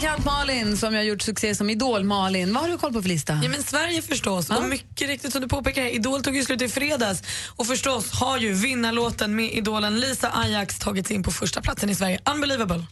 [0.00, 2.54] praktikant Malin som jag har gjort succé som Idol-Malin.
[2.54, 3.40] Vad har du koll på för lista?
[3.42, 4.50] Ja, men Sverige förstås.
[4.50, 7.22] Och mycket riktigt som du påpekar, Idol tog ju slut i fredags.
[7.56, 11.90] Och förstås har ju vinnarlåten med idolen Lisa Ajax tagit sig in på första platsen
[11.90, 12.20] i Sverige.
[12.34, 12.86] Unbelievable.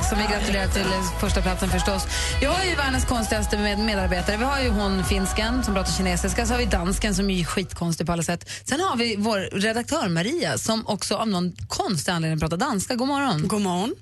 [0.00, 2.06] Ajax som vi gratulerar till första platsen förstås.
[2.42, 4.36] Jag har ju världens konstigaste med medarbetare.
[4.36, 8.06] Vi har ju hon finsken som pratar kinesiska, så har vi dansken som är skitkonstig
[8.06, 8.50] på alla sätt.
[8.64, 12.94] Sen har vi vår redaktör Maria som också av någon konstig anledning pratar danska.
[12.94, 13.48] God morgon.
[13.48, 13.94] God morgon.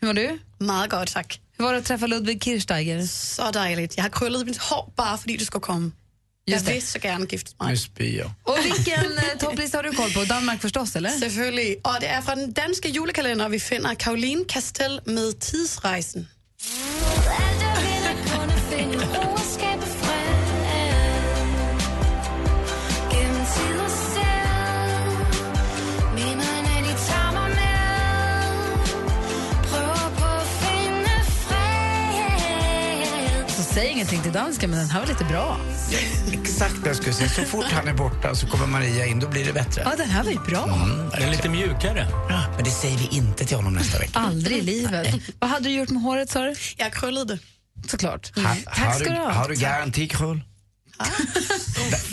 [0.00, 0.38] Hur mår du?
[0.58, 1.40] Meget godt, tack.
[1.58, 3.02] Hur var det att träffa Ludvig Kirchsteiger?
[3.02, 3.96] Så dejligt.
[3.96, 5.90] Jag har krullat mitt hår bara för att du ska komma.
[6.46, 6.72] Just det.
[6.72, 7.70] vill så gärna gifta mig.
[7.72, 8.30] Nu spyr jag.
[8.42, 10.24] Och vilken eh, topplista har du koll på?
[10.24, 11.10] Danmark förstås, eller?
[11.10, 11.76] Selvfølgelig.
[11.84, 16.28] Og det er fra den danske julekalender, vi finder Caroline Castell med Tidsrejsen.
[33.74, 35.60] Säg ingenting till dansken, men den här var lite bra.
[36.32, 37.28] Exakt jag skulle säga.
[37.30, 39.82] Så fort han är borta så kommer Maria in, då blir det bättre.
[39.84, 40.64] Ja, den här var ju bra.
[40.64, 42.06] Mm, Den är lite mjukare.
[42.28, 44.18] Ja, men det säger vi inte till honom nästa vecka.
[44.18, 45.14] Aldrig i livet.
[45.38, 46.54] Vad hade du gjort med håret, sa du?
[46.78, 47.88] Jeg krøllede det.
[47.90, 48.32] Såklart.
[48.36, 49.30] Ha, Tack har ska du, du ha.
[49.32, 50.40] Har du garantikrull?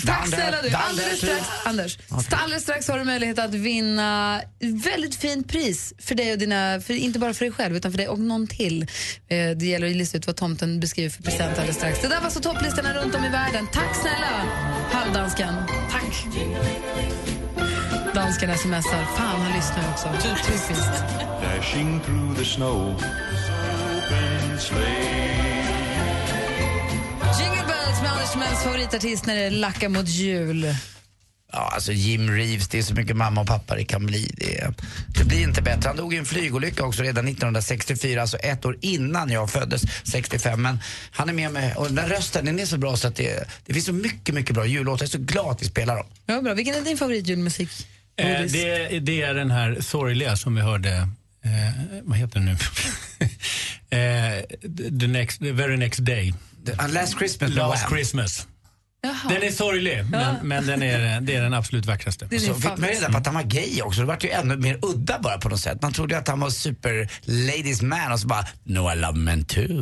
[0.06, 0.70] Tack snälla du.
[0.70, 1.98] Alldeles strax, Anders,
[2.32, 6.94] alldeles strax har du möjlighet att vinna väldigt fint pris för dig och dina, för,
[6.94, 8.82] inte bara för dig själv utan för dig och någon till.
[9.30, 12.02] Eh, Det gäller att lista ut vad tomten beskriver för present alldeles strax.
[12.02, 13.68] Det där var så topplistorna runt om i världen.
[13.74, 14.44] Tack snälla,
[14.92, 15.54] halvdansken.
[15.92, 16.26] Tack.
[18.14, 19.16] Dansken smsar.
[19.18, 20.10] Fan, han lyssnar också.
[20.22, 21.04] Typiskt.
[21.42, 23.04] Dashing through the snow.
[27.40, 27.59] Jingle
[28.32, 30.76] Timells favoritartist när det lackar mot jul.
[31.52, 34.32] Ja, alltså Jim Reeves, det är så mycket mamma och pappa det kan bli.
[34.38, 34.74] Det,
[35.08, 35.88] det blir inte bättre.
[35.88, 40.62] Han dog i en flygolycka också redan 1964, alltså ett år innan jag föddes, 65.
[40.62, 40.80] Men
[41.12, 43.50] han är med mig och den där rösten den är så bra så att det,
[43.66, 45.04] det finns så mycket, mycket bra jullåtar.
[45.04, 46.06] Jag är så glad att vi spelar dem.
[46.26, 46.54] Ja, bra.
[46.54, 47.70] Vilken är din favoritjulmusik?
[48.18, 50.92] Eh, det, det är den här sorgliga som vi hörde,
[51.44, 52.52] eh, vad heter den nu?
[53.98, 54.44] eh,
[55.00, 56.34] the, next, the very next day.
[56.66, 57.92] The, uh, last Christmas med Last Wham.
[57.92, 58.48] Christmas.
[59.02, 59.16] Jaha.
[59.30, 62.28] Den är sorglig, men, men den är, det är den absolut vackraste.
[62.30, 62.96] Det är Så din fick man favorit.
[63.02, 64.02] reda på att han var gay också.
[64.02, 65.82] Det var ju ännu mer udda bara på något sätt.
[65.82, 69.46] Man trodde att han var super ladies man och så bara, no I love men
[69.46, 69.82] too.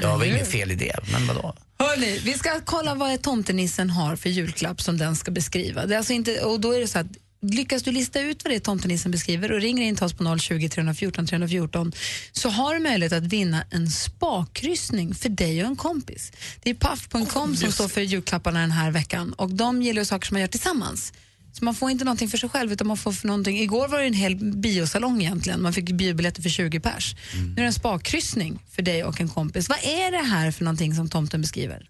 [0.00, 1.54] det var väl inget fel i det, men vadå?
[1.78, 5.86] Hörrni, vi ska kolla vad tomtenissen har för julklapp som den ska beskriva.
[5.86, 7.06] Det är alltså inte, och då är det så att
[7.42, 10.38] lyckas du lista ut vad det är tomtenissen beskriver och ringer in till oss på
[10.38, 11.92] 020 314 314
[12.32, 16.32] så har du möjlighet att vinna en spakryssning för dig och en kompis.
[16.62, 20.34] Det är Puff.com som står för julklapparna den här veckan och de gillar saker som
[20.34, 21.12] man gör tillsammans.
[21.52, 23.58] Så man får inte någonting för sig själv utan man får för någonting.
[23.58, 25.62] Igår var det en hel biosalong egentligen.
[25.62, 27.16] Man fick biobiljetter för 20 pers.
[27.34, 29.68] Nu är det en spakryssning för dig och en kompis.
[29.68, 31.88] Vad är det här för någonting som tomten beskriver?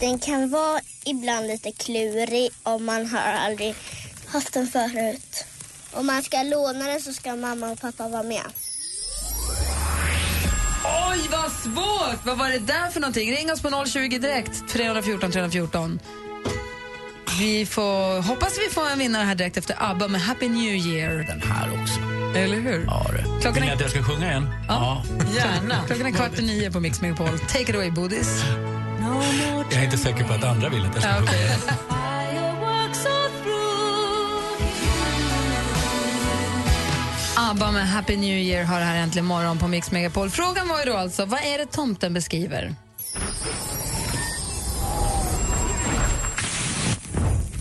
[0.00, 3.74] Den kan vara ibland lite klurig om man har aldrig
[4.26, 5.44] haft den förut.
[5.92, 8.42] Om man ska låna den så ska mamma och pappa vara med.
[11.10, 12.26] Oj, vad svårt!
[12.26, 13.32] Vad var det där för någonting?
[13.32, 16.00] Ring oss på 020 direkt, 314 314.
[17.38, 21.12] Vi får, hoppas vi får en vinnare här direkt efter ABBA med Happy New Year.
[21.12, 22.00] Den här också.
[22.38, 22.84] Eller hur?
[22.84, 23.22] Ja, det.
[23.22, 24.50] Klockan Vill ni är, att jag ska sjunga igen?
[24.68, 25.02] ja,
[25.36, 25.86] gärna.
[25.86, 27.38] Klockan är kvart i nio på Mix Megapol.
[27.38, 28.42] Take it away, Bodis.
[29.70, 31.24] Jag är inte säker på att andra vill att jag ska sjunga.
[31.24, 31.96] okej.
[37.38, 40.30] ABBA med Happy New Year har här äntligen morgon på Mix Megapol.
[40.30, 42.74] Frågan var ju då alltså, vad är det tomten beskriver?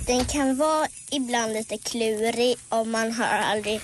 [0.08, 3.81] Den kan vara ibland lite klurig om man har aldrig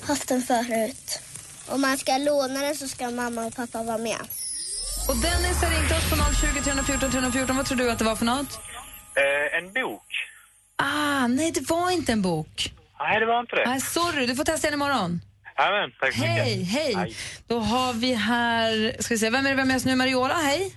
[0.00, 1.20] haft den förut.
[1.66, 4.18] Om man ska låna den så ska mamma och pappa vara med.
[5.08, 7.56] Och Dennis har ringt oss på 020 314 314.
[7.56, 8.60] Vad tror du att det var för något?
[9.22, 10.06] Eh, en bok.
[10.76, 12.72] Ah, nej, det var inte en bok.
[13.00, 13.64] Nej, det var inte det.
[13.66, 15.20] Nej, sorry, du får testa igen imorgon.
[15.58, 16.44] Jajamän, tack så mycket.
[16.44, 17.16] Hej, hej.
[17.46, 19.96] Då har vi här, ska vi se, vem är det vi har med oss nu?
[19.96, 20.74] Mariola, hej.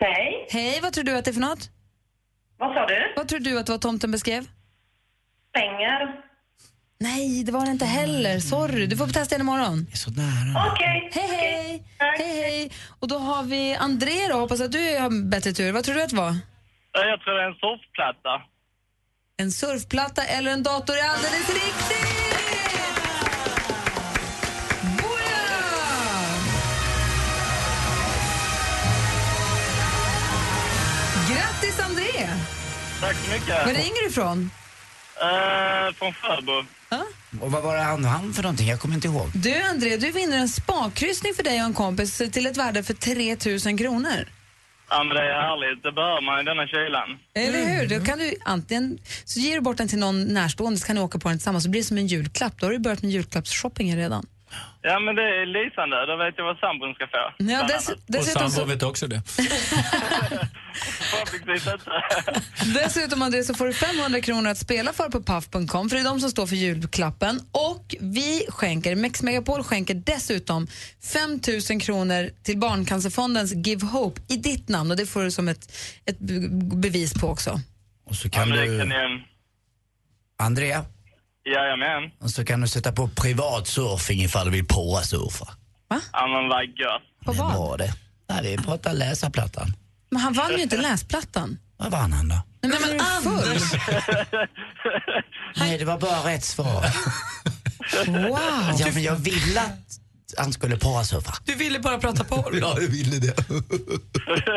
[0.00, 0.46] Hej.
[0.50, 1.70] Hej, vad tror du att det är för något?
[2.58, 3.12] Vad sa du?
[3.16, 4.46] Vad tror du att det var tomten beskrev?
[5.52, 6.22] Pengar.
[6.98, 8.40] Nej, det var det inte heller.
[8.40, 9.86] Sorry, du får testa igen imorgon.
[9.94, 10.72] Så nära.
[10.72, 11.10] Okej.
[11.12, 11.82] Hej, hej.
[11.98, 12.72] Hej, hej.
[13.00, 15.72] Och då har vi André då, hoppas att du har bättre tur.
[15.72, 16.36] Vad tror du att det var?
[16.92, 18.42] Jag tror det är en surfplatta.
[19.36, 22.06] En surfplatta eller en dator är alldeles riktigt!
[31.30, 32.28] Grattis André!
[33.00, 33.66] Tack så mycket.
[33.66, 34.50] Var ringer du ifrån?
[35.22, 36.64] Eh, från Sjöbo.
[37.40, 38.68] Och vad var det han vann för någonting?
[38.68, 39.30] Jag kommer inte ihåg.
[39.34, 42.94] Du André, du vinner en spakryssning för dig och en kompis till ett värde för
[42.94, 43.36] 3
[43.70, 44.28] 000 kronor.
[44.90, 45.82] Ja, men det är härligt.
[45.82, 47.18] Det behöver man i denna kylan.
[47.34, 47.98] Eller hur?
[47.98, 51.02] Då kan du antingen så ger du bort den till någon närstående så kan ni
[51.02, 52.52] åka på den tillsammans så blir det som en julklapp.
[52.58, 54.26] Då har du börjat med julklappsshoppingen redan.
[54.82, 56.06] Ja, men det är lysande.
[56.06, 57.34] Då vet jag vad sambon ska få.
[57.52, 57.88] Ja, dess.
[57.88, 59.22] Och dessutom, sambo så, vet också det.
[61.10, 61.90] Förhoppningsvis inte.
[62.84, 66.04] dessutom André, så får du 500 kronor att spela för på puff.com för det är
[66.04, 67.40] de som står för julklappen.
[67.52, 70.66] Och vi skänker, Mex Megapol skänker dessutom
[71.12, 75.48] 5 000 kronor till Barncancerfondens Give Hope i ditt namn och det får du som
[75.48, 75.72] ett,
[76.04, 77.60] ett be- bevis på också.
[78.06, 79.24] Och så Ja, kan kan du...
[80.38, 80.84] Andrea,
[81.54, 82.10] Jajamän.
[82.22, 85.48] och så kan du sätta på privatsurfing ifall du vill påsurfa.
[86.12, 87.02] Ja, men vad gött.
[87.24, 87.52] På Det är vad?
[87.52, 87.94] bra det.
[88.28, 89.72] Nej, det är på att läsa plattan.
[90.10, 91.58] Men han vann ju inte läsplattan.
[91.76, 92.40] Vad vann han då?
[92.62, 93.60] Nej, men, men full.
[95.56, 96.84] Nej, det var bara rätt svar.
[98.06, 98.38] Wow.
[98.78, 100.00] Ja, men jag ville att
[100.36, 101.34] han skulle påsurfa.
[101.44, 102.58] Du ville bara prata porr.
[102.60, 103.34] Ja, jag ville det.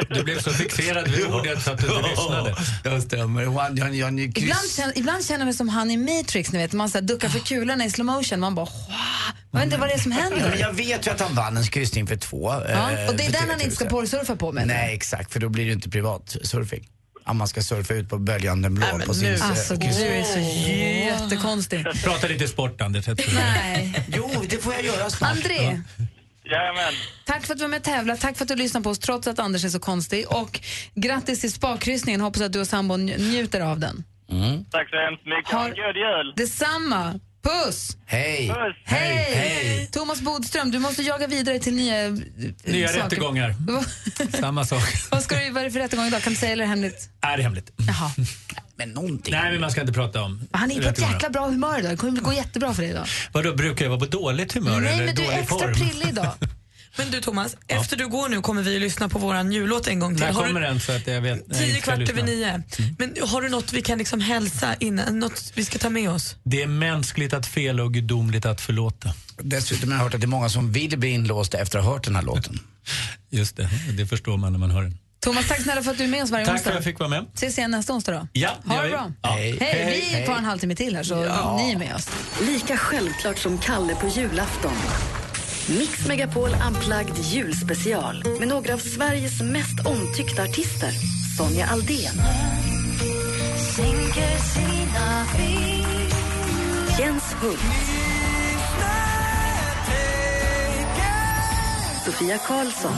[0.15, 2.55] Du blev så fixerad vid ordet så att du inte lyssnade.
[2.83, 3.45] Jag stämmer.
[3.45, 6.73] Han, han, han, Ibland känner, ibland känner jag mig som han i Matrix, ni vet.
[6.73, 8.39] Man så här duckar för kulorna i slow motion.
[8.39, 8.73] Man bara, wow.
[9.51, 10.57] Man vet inte vad det är som händer.
[10.59, 12.53] Jag vet ju att han vann en kryssning för två.
[12.69, 13.89] Ja, eh, och det är den han inte ska 3000.
[13.89, 14.67] porrsurfa på med.
[14.67, 15.33] Nej, exakt.
[15.33, 16.87] För då blir det ju inte privat surfing.
[17.29, 19.33] Om man ska surfa ut på böljande blå på sin...
[19.33, 21.85] eh, Alltså, du är så jättekonstig.
[22.03, 23.07] Prata lite sport, Anders.
[23.33, 24.05] Nej.
[24.15, 25.31] Jo, det får jag göra snart.
[25.31, 25.81] André,
[26.45, 26.93] Jajamän.
[27.25, 28.19] tack för att du var med och tävlade.
[28.19, 30.25] Tack för att du lyssnade på oss trots att Anders är så konstig.
[30.31, 30.59] Och
[30.95, 32.21] grattis till spakryssningen.
[32.21, 34.03] Hoppas att du och sambon nj- njuter av den.
[34.71, 35.51] Tack så hemskt mycket.
[35.51, 36.33] Ha en god jul.
[36.35, 37.19] Detsamma.
[37.41, 37.97] Puss!
[38.05, 38.47] Hej!
[38.47, 38.75] Puss.
[38.85, 39.27] Hej!
[39.33, 39.89] Hej!
[39.91, 42.11] Thomas Bodström, du måste jaga vidare till nya eh,
[42.63, 43.03] Nya saker.
[43.03, 43.55] rättegångar.
[44.39, 44.83] Samma sak.
[45.11, 46.21] Vad, ska du, vad är det för rättegång idag?
[46.21, 47.09] Kan du säga eller är det hemligt?
[47.21, 47.71] Är det hemligt?
[47.77, 48.11] Jaha.
[48.75, 49.33] Men någonting.
[49.33, 51.91] Nej, men man ska inte prata om Han är på ett jäkla bra humör idag.
[51.91, 53.05] Det kommer gå jättebra för dig idag.
[53.31, 55.73] Vadå, brukar jag vara på dåligt humör Nej, eller men du är extra form?
[55.73, 56.33] prillig idag.
[56.97, 59.99] Men du Thomas, efter du går nu kommer vi att lyssna på våran jullåt en
[59.99, 60.25] gång till.
[60.25, 61.43] När kommer du, den så att jag vet?
[61.47, 62.13] jag Tio kvart lyssna?
[62.19, 62.63] över nio.
[62.97, 65.19] Men har du något vi kan liksom hälsa innan?
[65.19, 66.35] Något vi ska ta med oss?
[66.43, 69.13] Det är mänskligt att fela och gudomligt att förlåta.
[69.41, 71.93] Dessutom har jag hört att det är många som vill bli inlåsta efter att ha
[71.93, 72.59] hört den här låten.
[73.29, 74.97] Just det, det förstår man när man hör den.
[75.21, 76.69] Thomas, tack snälla för att du är med oss varje Tack för onsdag.
[76.69, 77.25] att jag fick vara med.
[77.33, 78.27] Ses igen nästa onsdag då.
[78.33, 78.89] Ja, Ha det vi.
[78.91, 79.11] bra.
[79.21, 79.29] Ja.
[79.29, 80.25] Hej, Hej, vi hej.
[80.25, 81.15] tar en halvtimme till här så
[81.57, 82.09] ni är med oss.
[82.41, 84.73] Lika självklart som Kalle på julafton.
[85.67, 90.91] Mix Megapol Unplugged julspecial med några av Sveriges mest omtyckta artister
[91.37, 92.13] Sonja Aldén.
[96.99, 97.59] Jens Hult.
[102.05, 102.93] Sofia Karlsson.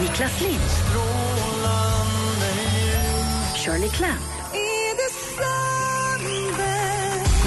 [0.00, 0.60] Niklas Lind.
[3.56, 4.20] Shirley Clamp.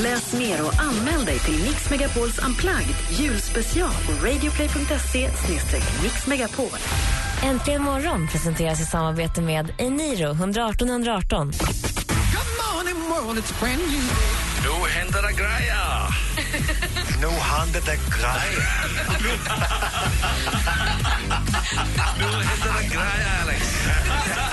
[0.03, 5.29] Läs mer och anmäl dig till Mix Megapols Unplugged julspecial på radioplay.se
[6.03, 6.79] mixmegapol.
[7.43, 11.51] Äntligen morgon presenteras i samarbete med Eniro 118 118.
[14.63, 16.07] Nu händer det grejer!
[17.21, 18.87] Nu händer det grejer!
[22.17, 24.50] nu händer det grejer, Alex!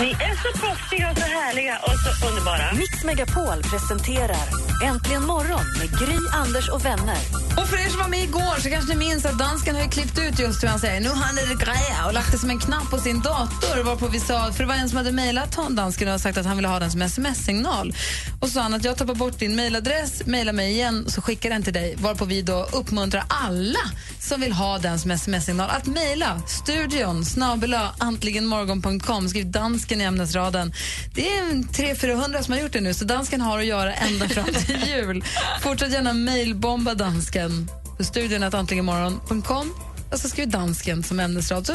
[0.00, 2.72] Ni är så proffsiga och så härliga och så underbara.
[2.72, 7.16] Mix Megapol presenterar Äntligen morgon med Gry, Anders och vänner.
[7.56, 9.88] Och för er som var med igår så kanske ni minns att dansken har ju
[9.88, 12.50] klippt ut just hur han säger nu han är det greja och lagt det som
[12.50, 15.54] en knapp på sin dator varpå vi sa, för det var en som hade mejlat
[15.54, 17.94] honom, dansken och sagt att han ville ha den som sms-signal.
[18.40, 21.50] Och så sa han att jag tappar bort din mejladress, mejla mig igen så skickar
[21.50, 23.80] den till dig varpå vi då uppmuntrar alla
[24.20, 30.72] som vill ha den som sms-signal att mejla studion snabela antligenmorgon.com skriv dansken i ämnesraden.
[31.14, 34.44] Det är 300-400 som har gjort det nu så dansken har att göra ända fram
[34.44, 35.24] till jul.
[35.62, 41.74] Fortsätt gärna mejlbomba dansken på studion antligenmorgon.com och så skriver dansken som ämnesrad så,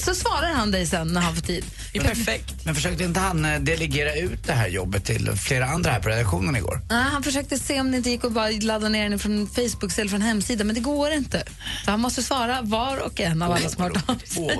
[0.00, 1.64] så svarar han dig sen när han får tid.
[1.92, 2.54] Det är perfekt.
[2.64, 6.08] Men försökte inte han eh, delegera ut det här jobbet till flera andra här på
[6.08, 6.80] redaktionen igår?
[6.90, 9.98] Nej, han försökte se om det inte gick att bara ladda ner den från Facebook
[9.98, 11.42] eller från hemsidan, men det går inte.
[11.84, 14.58] Så han måste svara var och en av alla har hört av sig.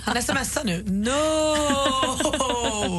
[0.00, 0.82] Han smsar nu.
[0.82, 1.14] No!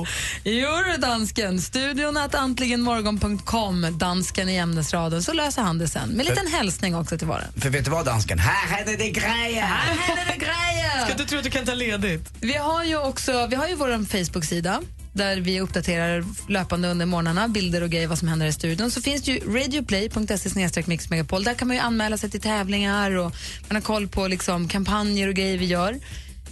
[0.44, 1.62] Jo du, dansken.
[1.62, 6.10] Studion att antligenmorgon.com, dansken i ämnesraden, så löser han det sen.
[6.10, 7.44] Med en liten hälsning också till var.
[7.58, 8.40] För vet du vad dansken?
[8.40, 9.55] Här händer det grejer!
[9.60, 11.04] Här händer det grejer!
[11.04, 12.34] Ska inte tro att du kan ta ledigt.
[12.42, 14.82] Vi har ju också vi har ju vår Facebook-sida
[15.14, 18.92] där vi uppdaterar löpande under morgnarna bilder och grejer vad som händer i studion.
[18.92, 21.44] Så finns det ju radioplay.se mixmegapol.
[21.44, 23.36] Där kan man ju anmäla sig till tävlingar och
[23.68, 26.00] man har koll på liksom kampanjer och grejer vi gör.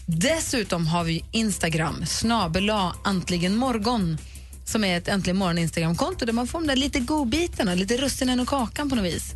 [0.06, 4.18] Dessutom har vi Instagram, snabela antligen morgon
[4.66, 8.40] som är ett Äntligen morgon Instagramkonto där man får de där lite godbitarna, lite russinen
[8.40, 9.34] och kakan på något vis.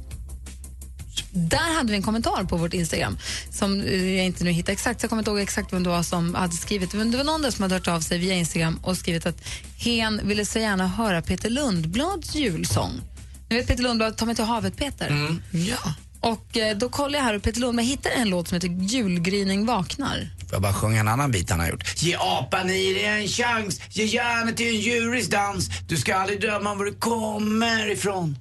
[1.31, 3.17] Där hade vi en kommentar på vårt Instagram
[3.51, 5.89] som eh, jag inte nu hittar exakt, så jag kommer inte ihåg exakt vem det
[5.89, 6.93] var som hade skrivit.
[6.93, 9.43] Men det var någon där som hade hört av sig via Instagram och skrivit att
[9.77, 13.01] hen ville så gärna höra Peter Lundblads julsång.
[13.49, 15.37] Ni vet Peter Lundblad, Ta mig till havet Peter?
[15.51, 15.93] Ja.
[16.19, 19.65] Och eh, då kollar jag här och Peter Lundblad hittar en låt som heter Julgryning
[19.65, 20.29] vaknar.
[20.39, 22.01] Får jag bara sjunga en annan bit han har gjort?
[22.01, 25.69] Ge apan i dig en chans, ge hjärnet till en djurisk dans.
[25.87, 28.37] Du ska aldrig döma var du kommer ifrån.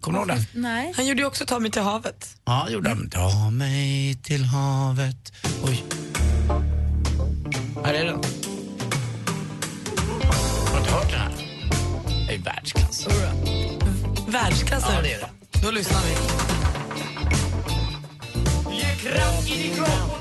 [0.00, 0.62] Kommer du ihåg den?
[0.62, 0.92] Nej.
[0.96, 2.36] Han gjorde ju också Ta mig till havet.
[2.44, 3.10] Ja, gjorde han.
[3.10, 5.32] Ta mig till havet.
[5.64, 5.84] Oj.
[7.84, 8.14] Här är den.
[10.66, 11.32] Har du inte hört den här?
[12.28, 13.06] Det är världsklass.
[14.28, 15.30] Världsklass Ja, det är det.
[15.62, 16.10] Då lyssnar vi.
[18.76, 20.17] Ge kraft i din kropp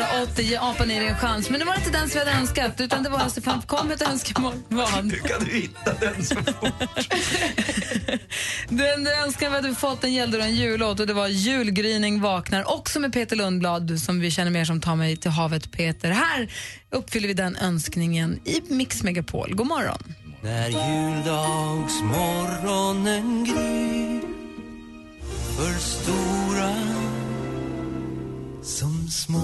[0.00, 1.50] 1980, Ge apan i dig en chans.
[1.50, 3.90] Men det var inte den som vi hade önskat, utan det var alltså fan kom
[3.90, 4.54] ett önskemål.
[4.68, 5.12] Vad?
[5.12, 7.08] Hur kan du hitta den så fort?
[8.68, 13.00] Den önskan vi hade fått den gällde en jullåt och det var Julgryning vaknar, också
[13.00, 16.10] med Peter Lundblad som vi känner mer som Ta mig till havet Peter.
[16.10, 16.48] Här
[16.90, 19.54] uppfyller vi den önskningen i Mix Megapol.
[19.54, 20.14] God morgon.
[20.42, 24.20] När juldagsmorgonen gryr
[25.56, 26.70] för stora
[28.62, 29.40] som små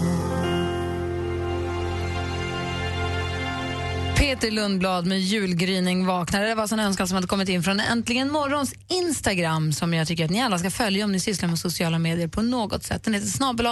[4.17, 6.45] Peter Lundblad med julgryning vaknar.
[6.45, 10.25] Det var en önskan som hade kommit in från Äntligen morgons Instagram som jag tycker
[10.25, 13.05] att ni alla ska följa om ni sysslar med sociala medier på något sätt.
[13.05, 13.67] Den heter snabel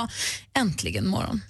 [0.55, 1.41] Äntligen morgon.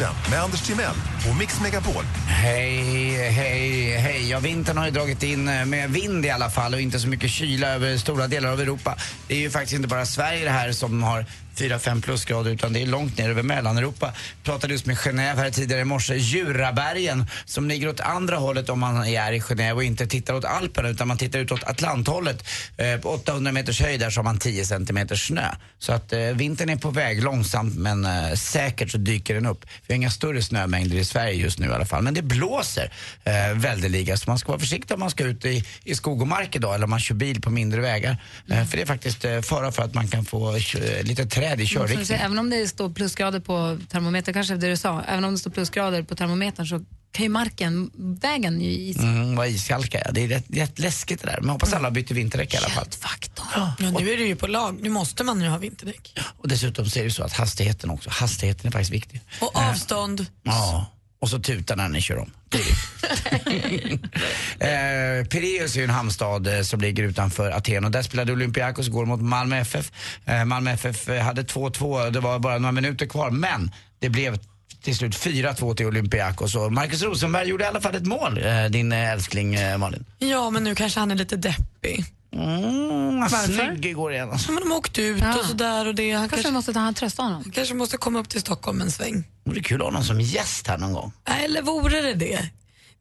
[0.00, 0.94] Sporten med Anders Timell
[1.30, 2.04] och Mix Megapol.
[2.26, 4.30] Hej, hej, hej.
[4.30, 7.08] Ja, vintern har ju dragit in eh, med vind i alla fall och inte så
[7.08, 8.96] mycket kyla över stora delar av Europa.
[9.28, 11.26] Det är ju faktiskt inte bara Sverige det här som har
[11.60, 14.12] 4-5 plusgrader utan det är långt ner över Mellaneuropa.
[14.44, 16.14] Pratade just med Genève här tidigare i morse.
[16.14, 20.44] Jurabergen som ligger åt andra hållet om man är i Genève och inte tittar åt
[20.44, 22.44] Alperna utan man tittar ut åt Atlanthållet.
[22.76, 25.48] Eh, på 800 meters höjd där så har man 10 centimeter snö.
[25.78, 29.66] Så att eh, vintern är på väg långsamt men eh, säkert så dyker den upp.
[29.86, 32.92] Vi har inga större snömängder i Sverige just nu i alla fall men det blåser
[33.24, 36.28] eh, väldeliga så man ska vara försiktig om man ska ut i, i skog och
[36.28, 38.16] mark idag eller om man kör bil på mindre vägar.
[38.48, 41.49] Eh, för det är faktiskt eh, fara för att man kan få eh, lite träd
[41.58, 42.18] i Som du körriktning.
[42.18, 45.50] Även om det står plusgrader på termometern, kanske det du sa, även om det står
[45.50, 48.98] plusgrader på termometern så kan ju marken, vägen ju is.
[48.98, 50.10] Mm, vad iskalka ja.
[50.12, 51.36] Det är rätt, rätt läskigt det där.
[51.40, 52.86] Men jag hoppas alla har bytt vinterdäck i alla fall.
[53.54, 54.78] Ja, nu är det ju på lag.
[54.82, 56.18] Nu måste man ju ha vinterdäck.
[56.38, 59.20] Och dessutom så är det så att hastigheten också, hastigheten är faktiskt viktig.
[59.40, 60.26] Och avstånd.
[60.42, 60.86] Ja,
[61.20, 62.30] och så tuta när ni kör om.
[64.60, 68.86] Eh, Pireus är ju en hamnstad eh, som ligger utanför Aten och där spelade Olympiakos
[68.88, 69.92] igår mot Malmö FF.
[70.24, 74.38] Eh, Malmö FF eh, hade 2-2, det var bara några minuter kvar men det blev
[74.82, 78.64] till slut 4-2 till Olympiakos och Marcus Rosenberg gjorde i alla fall ett mål, eh,
[78.64, 80.04] din eh, älskling eh, Malin.
[80.18, 82.04] Ja, men nu kanske han är lite deppig.
[82.32, 84.28] Mm, snygg igår igen.
[84.32, 85.38] Ja, men de åkte ut Ja.
[85.38, 85.86] och sådär.
[85.86, 87.42] Och det, han Kanske kanske, måste ta hand trösta honom.
[87.42, 89.24] han kanske måste komma upp till Stockholm en sväng.
[89.44, 91.12] Det vore kul att ha någon som gäst här någon gång.
[91.44, 92.48] Eller vore det det?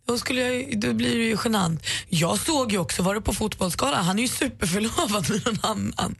[0.08, 1.84] Då, skulle jag, då blir det ju genant.
[2.10, 6.16] Jag såg ju också, var det på Fotbollsgalan, han är ju superförlovad med någon annan.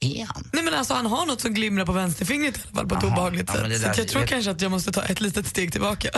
[0.00, 0.48] Är han?
[0.52, 3.02] Nej men alltså han har något som glimrar på vänsterfingret i alla fall på ett
[3.02, 3.12] Jaha.
[3.12, 3.68] obehagligt Ja, sätt.
[3.68, 5.72] det Så där- att jag tror det- kanske att jag måste ta ett litet steg
[5.72, 6.10] tillbaka.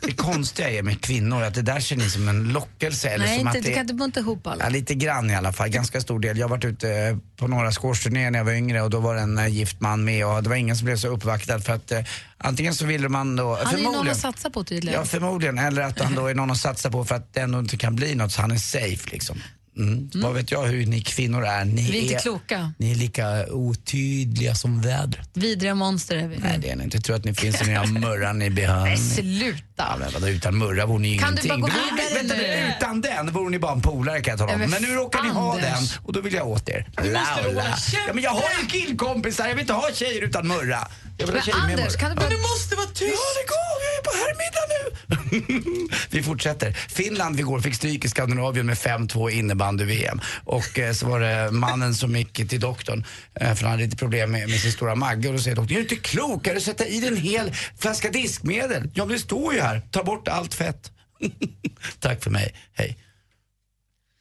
[0.00, 3.08] Det konstiga är med kvinnor att det där ser ni som en lockelse.
[3.08, 4.64] Eller Nej, som inte, att du det, kan inte bunta ihop alla.
[4.64, 6.38] Ja, lite grann i alla fall, ganska stor del.
[6.38, 9.20] Jag har varit ute på några squashturnéer när jag var yngre och då var det
[9.20, 11.92] en eh, gift man med och det var ingen som blev så uppvaktad för att
[11.92, 12.00] eh,
[12.38, 13.58] antingen så ville man då...
[13.64, 15.00] Han är någon att satsa på tydligen.
[15.00, 15.58] Ja, förmodligen.
[15.58, 17.96] Eller att han då är någon att satsa på för att det ändå inte kan
[17.96, 19.38] bli något så han är safe liksom.
[19.76, 20.10] Mm.
[20.14, 21.64] Vad vet jag hur ni kvinnor är.
[21.64, 22.72] Ni Vi är inte kloka.
[22.78, 25.28] Ni är lika otydliga som vädret.
[25.32, 26.38] Vidriga monster är vi.
[26.38, 26.96] Nej, det är ni inte.
[26.96, 28.96] Jag tror att ni finns i den murran i behörning.
[28.98, 29.62] Sluta.
[29.76, 31.60] Ja, men utan murra vore ni ju Kan du ingenting.
[31.60, 32.72] bara gå vidare vänta, nu?
[32.78, 34.58] Utan den vore ni bara en polare kan jag tala om.
[34.60, 35.98] Men, men nu råkar ni ha den Anders.
[36.04, 36.86] och då vill jag åt er.
[36.96, 37.64] Du måste Laula.
[38.06, 40.88] ja, men jag har ju killkompisar, jag vill inte ha tjejer utan murra.
[41.20, 42.28] Jag vill ha Men tjejer med Anders, kan du bara...
[42.28, 43.00] Du måste vara tyst!
[43.00, 43.76] Ja, det går.
[43.86, 45.88] Jag är på herrmiddag nu.
[46.10, 46.72] vi fortsätter.
[46.72, 50.20] Finland igår fick stryk i Skandinavien med 5-2 i innebandy-VM.
[50.44, 53.04] Och eh, så var det mannen som gick till doktorn
[53.34, 55.28] eh, för han hade lite problem med, med sin stora magge.
[55.28, 56.44] Och då säger doktorn, är du inte klok?
[56.44, 58.90] Kan du sätta i en hel flaska diskmedel?
[58.94, 59.82] Ja, men det står ju här.
[59.90, 60.90] Ta bort allt fett.
[62.00, 62.54] Tack för mig.
[62.74, 62.98] Hej.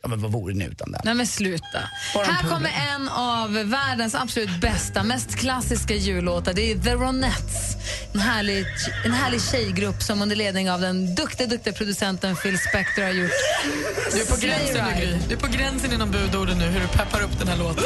[0.01, 1.01] Ja, men vad vore ni utan den?
[1.03, 1.79] Nej men sluta.
[2.13, 6.53] Här kommer en av världens absolut bästa, mest klassiska jullåtar.
[6.53, 7.75] Det är The Ronettes.
[8.13, 8.65] En härlig,
[9.05, 13.31] en härlig tjejgrupp som under ledning av den duktiga, duktiga producenten Phil Spector har gjort
[14.13, 15.17] Du är på gränsen nu Gry.
[15.27, 17.83] Du är på gränsen inom budorden nu hur du peppar upp den här låten.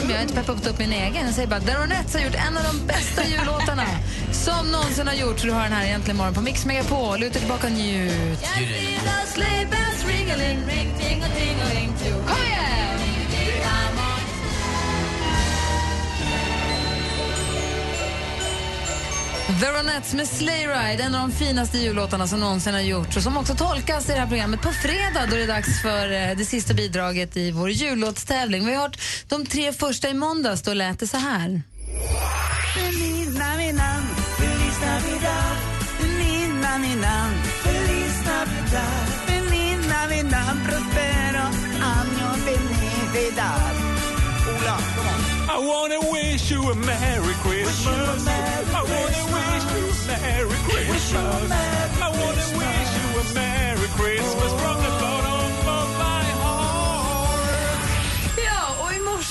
[0.00, 1.26] Men Jag har inte peppat upp min egen.
[1.26, 3.86] Jag säger bara The Ronettes har gjort en av de bästa jullåtarna
[4.32, 5.42] som någonsin har gjorts.
[5.42, 7.20] Du har den här egentligen imorgon på Mix Megapol.
[7.20, 8.38] Luta tillbaka och njut.
[12.26, 12.74] Kom igen!
[19.60, 23.22] The Ronettes med Sleigh Ride, en av de finaste jullåtarna som någonsin har gjorts och
[23.22, 26.36] som också tolkas i det här programmet på fredag då det är dags för eh,
[26.36, 28.66] det sista bidraget i vår jullåtstävling.
[28.66, 31.62] Vi har hört de tre första i måndags, då lät det så här.
[32.74, 34.02] Feliz Navidad,
[34.38, 35.56] Feliz Navidad,
[35.98, 37.32] Feliz Navidad,
[37.62, 39.03] Feliz Navidad, Feliz
[40.54, 41.44] Navidad, prospero
[41.82, 43.72] año felicidad.
[44.48, 45.50] Ola, come on.
[45.50, 48.26] I wanna wish you a Merry Christmas.
[48.26, 51.50] I wanna wish you a Merry Christmas.
[52.00, 55.13] I wanna wish you a Merry Christmas from the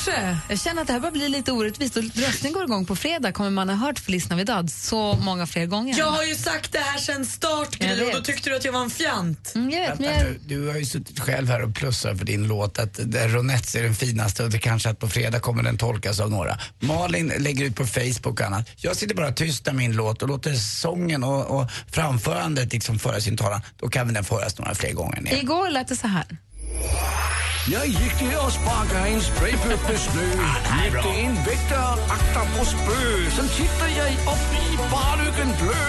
[0.08, 2.95] Morse, jag känner att det här börjar bli lite orättvist och röstning går igång på
[2.95, 5.97] fredag kommer man ha hört Feliz Navidad så många fler gånger.
[5.97, 8.66] Jag har ju sagt det här sen start Jag Gry, och då tyckte du att
[8.66, 9.51] jag var en fjant.
[9.56, 10.36] Mm, jag vet, men jag...
[10.45, 13.84] du har ju suttit själv här och plussat för din låt att det- Ronettes är
[13.84, 16.58] den finaste och det kanske att på fredag kommer den tolkas av några.
[16.80, 18.70] Malin lägger ut på Facebook och annat.
[18.76, 23.22] Jag sitter bara tyst med min låt och låter sången och, och framförandet liksom föra
[23.22, 23.62] sin talan.
[23.80, 25.38] Då kan väl den föras några fler gånger ner.
[25.38, 26.26] Igår lät det så här.
[27.72, 30.30] Jag gick till och sparkade en spraypøp med snö.
[30.84, 33.01] Gik det en vægter agter på spø.
[33.36, 35.84] Sen tittar jag upp i barlykken blø.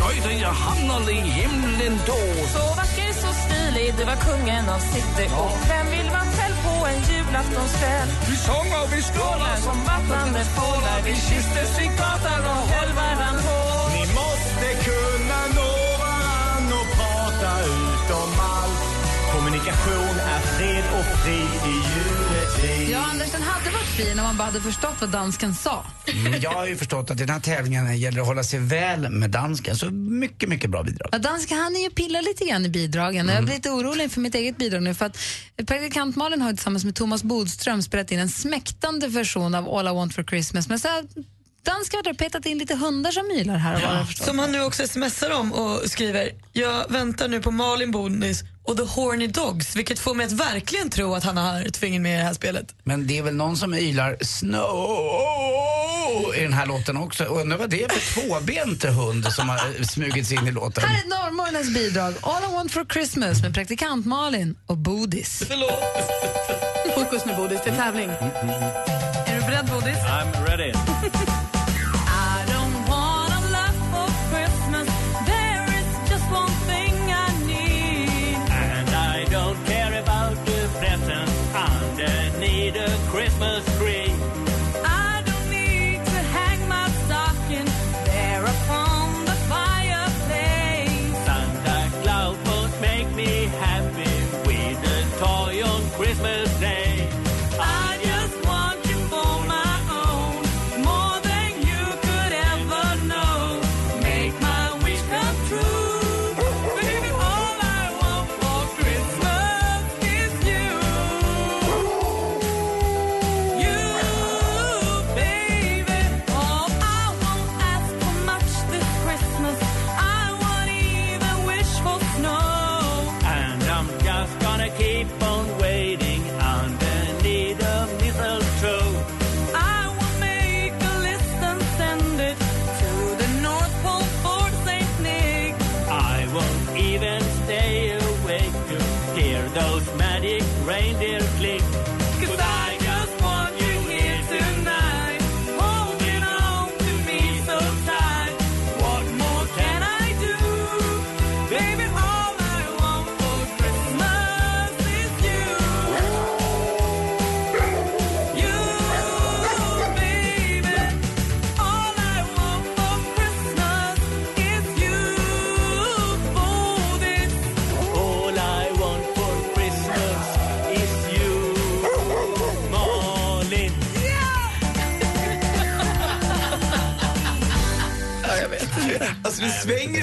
[0.00, 2.20] Nøjde jag hamnar i himlen då.
[2.54, 6.74] Så vacker, så stilig, du var kungen av city Och vem vill vara själv på
[6.90, 8.08] en julaftonskväll?
[8.28, 13.90] Vi sånger, vi skålar Som vattnande fåglar, vi kysstes i gatan och höll varann hårt
[13.96, 15.70] Ni måste kunna nå
[16.02, 18.87] varann och prata utom allt.
[19.68, 22.90] Kommunikation är fred och frid i juletid.
[22.92, 25.84] Ja, Anders, den hade varit fin om man bara hade förstått vad dansken sa.
[26.06, 28.58] Mm, jag har ju förstått att i den här tävlingen gäller det att hålla sig
[28.58, 29.76] väl med dansken.
[29.76, 31.08] Så mycket, mycket bra bidrag.
[31.12, 33.28] Ja, dansken han är ju pilla lite grann i bidragen.
[33.28, 35.18] Jag blir lite orolig för mitt eget bidrag nu för att
[35.66, 39.90] praktikant Malin har tillsammans med Thomas Bodström spelat in en smäktande version av All I
[39.90, 40.68] want for Christmas.
[40.68, 41.04] Men så här,
[41.64, 44.04] dansken har petat in lite hundar som mylar här och var.
[44.04, 44.26] förstått.
[44.26, 48.76] Som han nu också smsar om och skriver, jag väntar nu på Malin Bodnis och
[48.76, 52.14] The Horny Dogs, vilket får mig att verkligen tro att han har ett finger med
[52.14, 52.74] i det här spelet.
[52.84, 54.58] Men det är väl någon som ylar snow
[56.36, 57.24] i den här låten också.
[57.24, 60.84] Undrar vad det är för tvåbent hund som har smugit sig in i låten.
[60.84, 62.14] Här är Norrmorgonens bidrag.
[62.20, 65.42] All I want for Christmas med praktikant Malin och Bodis.
[66.94, 68.08] Fokus nu Bodis, det är tävling.
[68.08, 69.96] Är du beredd Bodis?
[69.96, 70.72] I'm ready.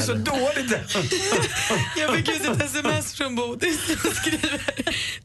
[0.05, 0.71] så dåligt.
[1.97, 4.61] Jag fick just ett sms från Bodis som skriver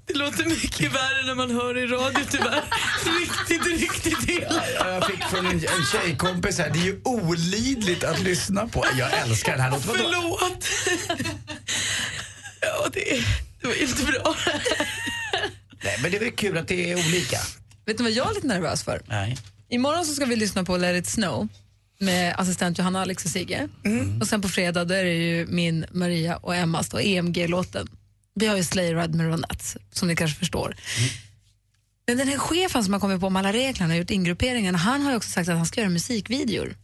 [0.06, 2.62] Det låter mycket värre när man hör i radio tyvärr.
[3.20, 4.62] Riktigt, riktigt illa.
[4.78, 8.84] Jag fick från en, en tjejkompis här, det är ju olidligt att lyssna på.
[8.98, 9.90] Jag älskar den här låten.
[9.96, 10.66] Förlåt.
[12.60, 13.24] Ja, det,
[13.60, 14.36] det var inte bra.
[15.84, 17.38] Nej, men det är väl kul att det är olika.
[17.86, 19.02] Vet du vad jag är lite nervös för?
[19.06, 19.36] Nej.
[19.68, 21.48] Imorgon så ska vi lyssna på Let it snow
[22.00, 23.68] med assistent Johanna, Alex och Sigge.
[24.20, 27.88] Och sen på fredag då är det ju min, Maria och Emmas då, EMG-låten.
[28.34, 30.76] Vi har ju Slay Ride med Ronettes, som ni kanske förstår.
[32.06, 35.02] Men den här chefen som har kommit på med alla reglerna och gjort ingrupperingarna, han
[35.02, 36.76] har ju också sagt att han ska göra musikvideor.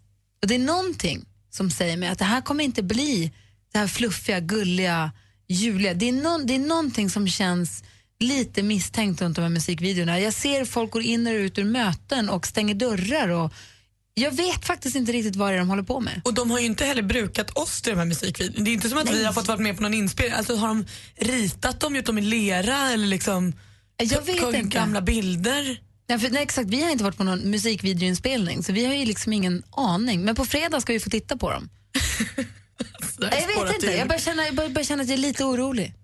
[0.43, 3.33] Och det är någonting som säger mig att det här kommer inte bli
[3.73, 5.13] det här fluffiga, gulliga,
[5.49, 5.95] juliga.
[5.95, 7.85] Det är, någon, det är någonting som känns
[8.21, 10.21] lite misstänkt runt de här musikvideorna.
[10.21, 13.53] Jag ser folk går in och ut ur möten och stänger dörrar och
[14.21, 16.21] jag vet faktiskt inte riktigt vad det är de håller på med.
[16.25, 18.65] Och de har ju inte heller brukat oss till de här musikvideorna.
[18.65, 19.15] Det är inte som att Nej.
[19.15, 20.35] vi har fått vara med på någon inspelning.
[20.39, 20.85] Alltså har de
[21.17, 23.53] ritat dem, gjort dem i lera eller liksom
[23.97, 24.79] Jag vet inte.
[24.79, 25.81] gamla bilder?
[26.09, 29.05] Nej, för, nej, exakt, vi har inte varit på någon musikvideoinspelning så vi har ju
[29.05, 30.25] liksom ingen aning.
[30.25, 31.69] Men på fredag ska vi få titta på dem.
[33.31, 35.95] Här jag vet inte, jag börjar, känna, jag börjar känna att jag är lite orolig.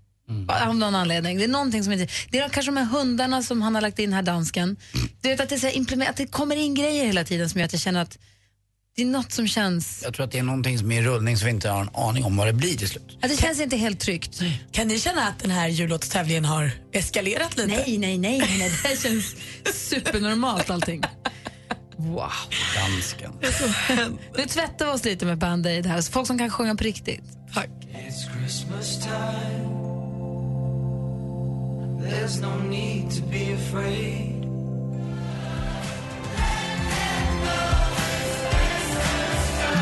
[0.48, 1.38] Av någon anledning.
[1.38, 2.12] Det är någonting som inte...
[2.30, 4.76] Det är kanske de här hundarna som han har lagt in här dansken.
[5.20, 7.50] Du vet att det, är så här, implement, att det kommer in grejer hela tiden
[7.50, 8.18] som gör att jag känner att
[8.96, 10.00] det är något som känns...
[10.04, 11.90] Jag tror att det är någonting som är i rullning som vi inte har en
[11.94, 13.18] aning om vad det blir till slut.
[13.22, 14.40] Att det känns inte helt tryggt.
[14.72, 17.68] Kan ni känna att den här jullåtstävlingen har eskalerat lite?
[17.68, 18.38] Nej, nej, nej.
[18.38, 18.70] nej, nej.
[18.82, 19.36] Det här känns
[19.74, 21.02] supernormalt allting.
[21.96, 22.30] Wow.
[22.76, 23.32] Dansken.
[24.36, 26.00] Nu tvättar vi oss lite med Band-Aid här.
[26.00, 27.24] Så folk som kan sjunga på riktigt.
[27.54, 27.68] Tack.
[27.68, 29.91] It's Christmas time.
[32.02, 34.42] There's no need to be afraid.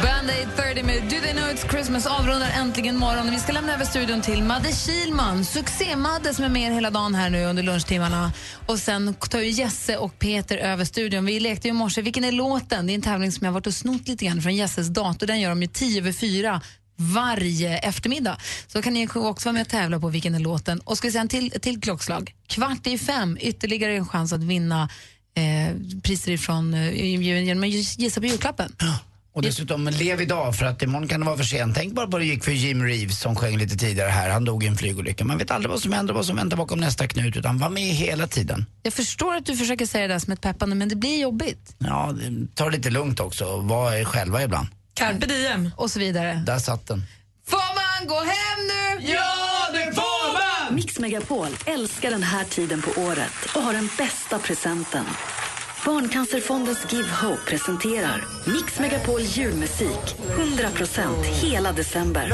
[0.03, 3.31] Band-Aid 30 med Do They Know It's Christmas avrundar äntligen morgon.
[3.31, 7.15] Vi ska lämna över studion till Madde Kilman, succé-Madde som är med er hela dagen
[7.15, 8.33] här nu under lunchtimmarna.
[8.67, 11.25] Och sen tar ju Jesse och Peter över studion.
[11.25, 12.87] Vi lekte ju i morse, vilken är låten?
[12.87, 15.27] Det är en tävling som jag har varit och snott lite grann från Jesses dator.
[15.27, 16.61] Den gör de ju 10 över 4
[17.01, 18.37] varje eftermiddag.
[18.67, 20.81] Så kan ni också vara med och tävla på vilken är låten.
[20.81, 22.35] Och ska vi säga en till, till klockslag.
[22.47, 24.89] Kvart i fem, ytterligare en chans att vinna
[25.35, 28.73] eh, priser ifrån, eh, genom att gissa på julklappen.
[29.33, 31.77] Och dessutom, lev idag för att imorgon kan det vara för sent.
[31.77, 34.31] Tänk bara på hur det gick för Jim Reeves som sjöng lite tidigare här.
[34.31, 35.25] Han dog i en flygolycka.
[35.25, 37.37] Man vet aldrig vad som händer, vad som väntar bakom nästa knut.
[37.37, 38.67] Utan var med hela tiden.
[38.83, 41.77] Jag förstår att du försöker säga det där som ett peppande, men det blir jobbigt.
[41.79, 42.15] Ja,
[42.55, 43.57] ta det lite lugnt också.
[43.57, 44.69] Var er själva ibland.
[44.95, 45.71] Carpe diem.
[45.77, 46.43] Och så vidare.
[46.47, 47.03] Där satt den.
[47.47, 49.13] Får man gå hem nu?
[49.13, 50.75] Ja, det får man!
[50.75, 55.05] Mix Megapol älskar den här tiden på året och har den bästa presenten.
[55.85, 62.33] Barncancerfondens Give Hope presenterar Mix Megapol julmusik 100% hela december.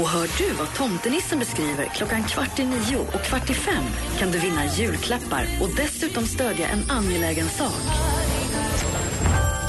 [0.00, 3.84] Och hör du vad tomtenissen beskriver klockan kvart i nio och kvart i fem
[4.18, 7.82] kan du vinna julklappar och dessutom stödja en angelägen sak.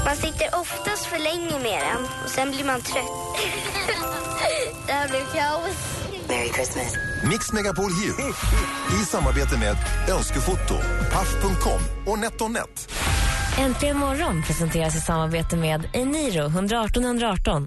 [0.06, 3.36] Man sitter oftast för länge med den och sen blir man trött.
[4.86, 5.76] det här blev kaos.
[6.28, 6.96] Merry Christmas.
[7.30, 8.32] Mix Megapol Jul
[9.00, 9.76] i samarbete med
[10.16, 10.74] Önskefoto,
[11.12, 12.92] Paff.com och NetOnNet.
[13.58, 17.66] Äntligen morgon presenteras i samarbete med Eniro 118 118.